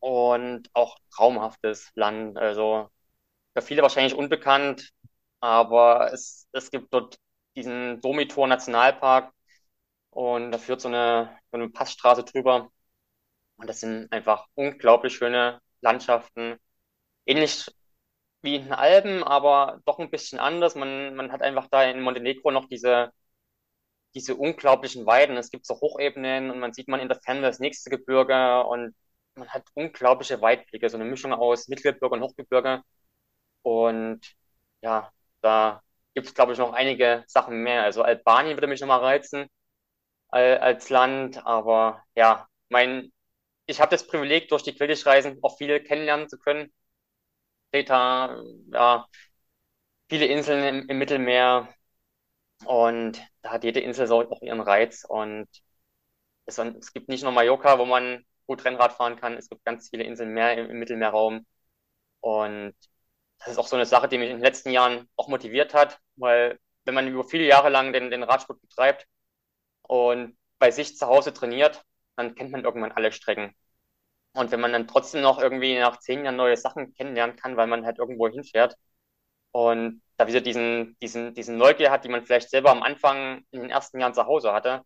[0.00, 2.36] und auch traumhaftes Land.
[2.38, 2.88] Also
[3.54, 4.90] für viele wahrscheinlich unbekannt,
[5.40, 7.18] aber es, es gibt dort
[7.56, 9.32] diesen Domitor Nationalpark
[10.10, 12.70] und da führt so eine, so eine Passstraße drüber.
[13.56, 16.56] Und das sind einfach unglaublich schöne Landschaften.
[17.26, 17.66] Ähnlich
[18.42, 20.74] wie in den Alpen, aber doch ein bisschen anders.
[20.76, 23.12] Man, man hat einfach da in Montenegro noch diese,
[24.14, 25.36] diese unglaublichen Weiden.
[25.36, 28.94] Es gibt so Hochebenen und man sieht man in der Ferne das nächste Gebirge und
[29.34, 32.82] man hat unglaubliche Weitblicke, so eine Mischung aus Mittelgebirge und Hochgebirge.
[33.62, 34.20] Und
[34.82, 35.82] ja, da
[36.14, 37.82] gibt es, glaube ich, noch einige Sachen mehr.
[37.84, 39.46] Also Albanien würde mich nochmal reizen
[40.30, 43.12] als Land, aber ja, mein
[43.68, 46.72] ich habe das Privileg, durch die Quidditch-Reisen auch viele kennenlernen zu können.
[47.72, 48.42] Kreta,
[48.72, 49.06] ja,
[50.08, 51.68] viele Inseln im, im, Mittelmeer
[52.64, 55.04] und da hat jede Insel so auch ihren Reiz.
[55.04, 55.48] Und
[56.46, 59.90] es, es, gibt nicht nur Mallorca, wo man gut Rennrad fahren kann, es gibt ganz
[59.90, 61.46] viele Inseln mehr im, im Mittelmeerraum.
[62.20, 62.74] Und
[63.38, 66.00] das ist auch so eine Sache, die mich in den letzten Jahren auch motiviert hat,
[66.16, 69.06] weil wenn man über viele Jahre lang den, den Radsport betreibt
[69.82, 71.84] und bei sich zu Hause trainiert,
[72.16, 73.54] dann kennt man irgendwann alle Strecken.
[74.34, 77.66] Und wenn man dann trotzdem noch irgendwie nach zehn Jahren neue Sachen kennenlernen kann, weil
[77.66, 78.76] man halt irgendwo hinfährt
[79.52, 83.60] und da wieder diesen, diesen, diesen Neugier hat, die man vielleicht selber am Anfang in
[83.60, 84.82] den ersten Jahren zu Hause hatte,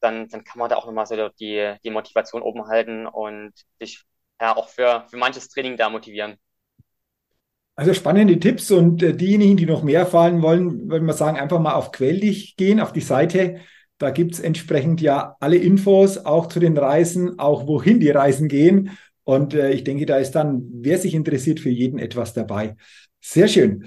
[0.00, 4.02] dann, dann kann man da auch nochmal so die, die Motivation oben halten und sich
[4.40, 6.36] ja auch für, für manches Training da motivieren.
[7.74, 11.58] Also spannende Tipps und äh, diejenigen, die noch mehr erfahren wollen, würde man sagen, einfach
[11.58, 13.60] mal auf Quelldich gehen, auf die Seite
[14.02, 18.48] da gibt es entsprechend ja alle Infos, auch zu den Reisen, auch wohin die Reisen
[18.48, 18.98] gehen.
[19.24, 22.76] Und äh, ich denke, da ist dann, wer sich interessiert, für jeden etwas dabei.
[23.20, 23.86] Sehr schön.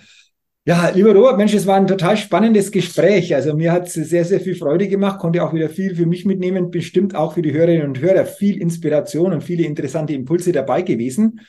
[0.68, 3.36] Ja, lieber Robert, Mensch, es war ein total spannendes Gespräch.
[3.36, 6.26] Also mir hat es sehr, sehr viel Freude gemacht, konnte auch wieder viel für mich
[6.26, 10.82] mitnehmen, bestimmt auch für die Hörerinnen und Hörer viel Inspiration und viele interessante Impulse dabei
[10.82, 11.42] gewesen.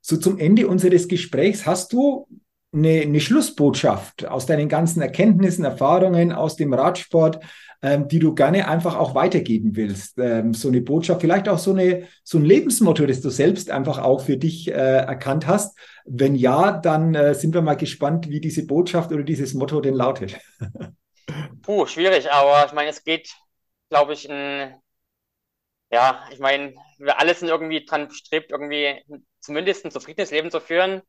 [0.00, 2.26] So zum Ende unseres Gesprächs hast du
[2.72, 7.40] eine, eine Schlussbotschaft aus deinen ganzen Erkenntnissen, Erfahrungen aus dem Radsport,
[7.82, 10.18] ähm, die du gerne einfach auch weitergeben willst.
[10.18, 13.98] Ähm, so eine Botschaft, vielleicht auch so, eine, so ein Lebensmotto, das du selbst einfach
[13.98, 15.76] auch für dich äh, erkannt hast.
[16.04, 19.94] Wenn ja, dann äh, sind wir mal gespannt, wie diese Botschaft oder dieses Motto denn
[19.94, 20.38] lautet.
[21.62, 23.32] Puh, schwierig, aber ich meine, es geht,
[23.88, 24.74] glaube ich, in,
[25.90, 29.02] Ja, ich meine, wir alle sind irgendwie dran bestrebt, irgendwie
[29.40, 31.02] zumindest ein zufriedenes Leben zu führen.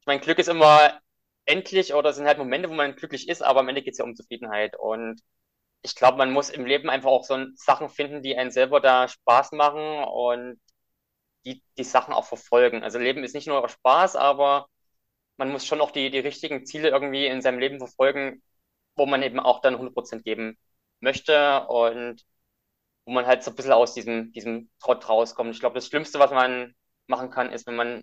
[0.00, 1.00] Ich meine, Glück ist immer
[1.46, 3.98] endlich oder es sind halt Momente, wo man glücklich ist, aber am Ende geht es
[3.98, 4.76] ja um Zufriedenheit.
[4.78, 5.20] Und
[5.82, 9.08] ich glaube, man muss im Leben einfach auch so Sachen finden, die einen selber da
[9.08, 10.60] Spaß machen und
[11.44, 12.82] die, die Sachen auch verfolgen.
[12.82, 14.68] Also Leben ist nicht nur Spaß, aber
[15.38, 18.42] man muss schon auch die, die richtigen Ziele irgendwie in seinem Leben verfolgen,
[18.96, 20.58] wo man eben auch dann 100% geben
[21.00, 22.24] möchte und
[23.06, 25.52] wo man halt so ein bisschen aus diesem, diesem Trott rauskommt.
[25.54, 26.74] Ich glaube, das Schlimmste, was man
[27.06, 28.02] machen kann, ist, wenn man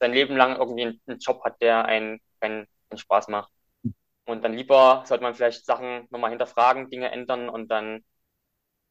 [0.00, 2.66] sein Leben lang irgendwie einen Job hat, der einen keinen
[2.96, 3.52] Spaß macht.
[4.28, 8.04] Und dann lieber sollte man vielleicht Sachen nochmal hinterfragen, Dinge ändern und dann,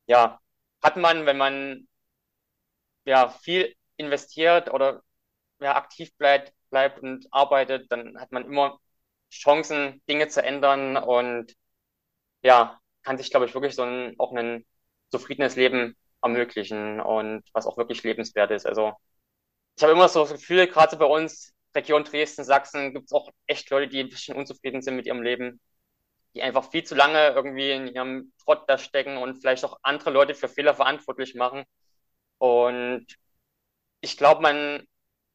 [0.07, 0.39] ja,
[0.83, 1.87] hat man, wenn man
[3.05, 5.01] ja viel investiert oder
[5.61, 8.79] ja, aktiv bleibt, bleibt und arbeitet, dann hat man immer
[9.31, 11.53] Chancen, Dinge zu ändern und
[12.43, 14.65] ja, kann sich, glaube ich, wirklich so ein, auch ein
[15.11, 18.65] zufriedenes Leben ermöglichen und was auch wirklich lebenswert ist.
[18.65, 18.93] Also
[19.77, 23.13] ich habe immer so das Gefühl, gerade so bei uns, Region Dresden, Sachsen, gibt es
[23.13, 25.61] auch echt Leute, die ein bisschen unzufrieden sind mit ihrem Leben,
[26.35, 30.11] die einfach viel zu lange irgendwie in ihrem Trott da stecken und vielleicht auch andere
[30.11, 31.65] Leute für Fehler verantwortlich machen.
[32.39, 33.07] Und
[34.01, 34.87] ich glaube, man,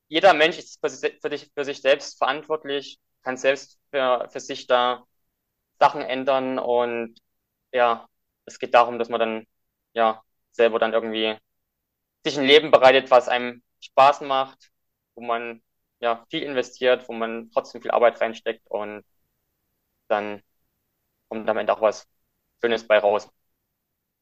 [0.09, 4.41] jeder Mensch ist für sich, für, dich, für sich selbst verantwortlich, kann selbst für, für
[4.41, 5.05] sich da
[5.81, 7.17] Sachen ändern und
[7.73, 8.09] ja,
[8.47, 9.47] es geht darum, dass man dann
[9.95, 10.23] ja
[10.53, 11.37] selber dann irgendwie
[12.25, 14.71] sich ein Leben bereitet, was einem Spaß macht,
[15.15, 15.63] wo man
[16.03, 19.05] ja viel investiert, wo man trotzdem viel Arbeit reinsteckt und
[20.09, 20.43] dann
[21.29, 22.07] kommt am Ende auch was
[22.61, 23.31] Schönes bei raus.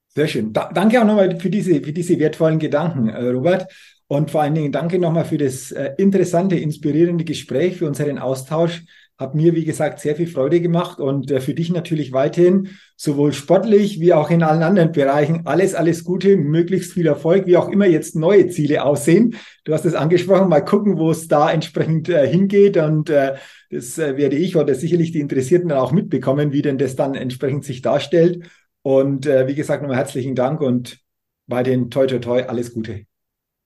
[0.08, 0.52] Sehr schön.
[0.52, 3.72] Da, danke auch nochmal für diese, für diese wertvollen Gedanken, äh, Robert.
[4.08, 8.82] Und vor allen Dingen danke nochmal für das äh, interessante, inspirierende Gespräch, für unseren Austausch.
[9.20, 13.34] Hat mir, wie gesagt, sehr viel Freude gemacht und äh, für dich natürlich weiterhin sowohl
[13.34, 17.68] sportlich wie auch in allen anderen Bereichen alles, alles Gute, möglichst viel Erfolg, wie auch
[17.68, 19.36] immer jetzt neue Ziele aussehen.
[19.64, 23.34] Du hast es angesprochen, mal gucken, wo es da entsprechend äh, hingeht und äh,
[23.70, 27.14] das äh, werde ich oder sicherlich die Interessierten dann auch mitbekommen, wie denn das dann
[27.14, 28.48] entsprechend sich darstellt.
[28.80, 30.98] Und äh, wie gesagt, nochmal herzlichen Dank und
[31.46, 33.04] bei den Toi Toi Toi alles Gute.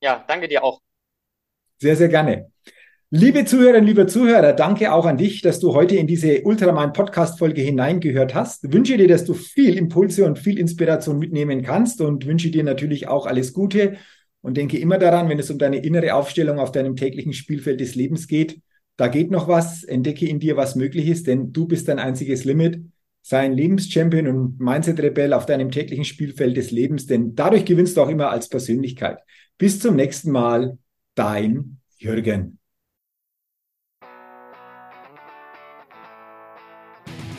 [0.01, 0.81] Ja, danke dir auch.
[1.79, 2.54] Sehr, sehr gerne.
[3.17, 7.39] Liebe Zuhörerinnen, liebe Zuhörer, danke auch an dich, dass du heute in diese Ultraman Podcast
[7.39, 8.73] Folge hineingehört hast.
[8.73, 13.07] Wünsche dir, dass du viel Impulse und viel Inspiration mitnehmen kannst und wünsche dir natürlich
[13.07, 13.99] auch alles Gute
[14.41, 17.95] und denke immer daran, wenn es um deine innere Aufstellung auf deinem täglichen Spielfeld des
[17.95, 18.61] Lebens geht,
[18.97, 22.45] da geht noch was, entdecke in dir, was möglich ist, denn du bist dein einziges
[22.45, 22.81] Limit.
[23.23, 28.01] Sei ein Lebenschampion und Mindset-Rebell auf deinem täglichen Spielfeld des Lebens, denn dadurch gewinnst du
[28.01, 29.21] auch immer als Persönlichkeit.
[29.57, 30.79] Bis zum nächsten Mal,
[31.15, 32.59] dein Jürgen.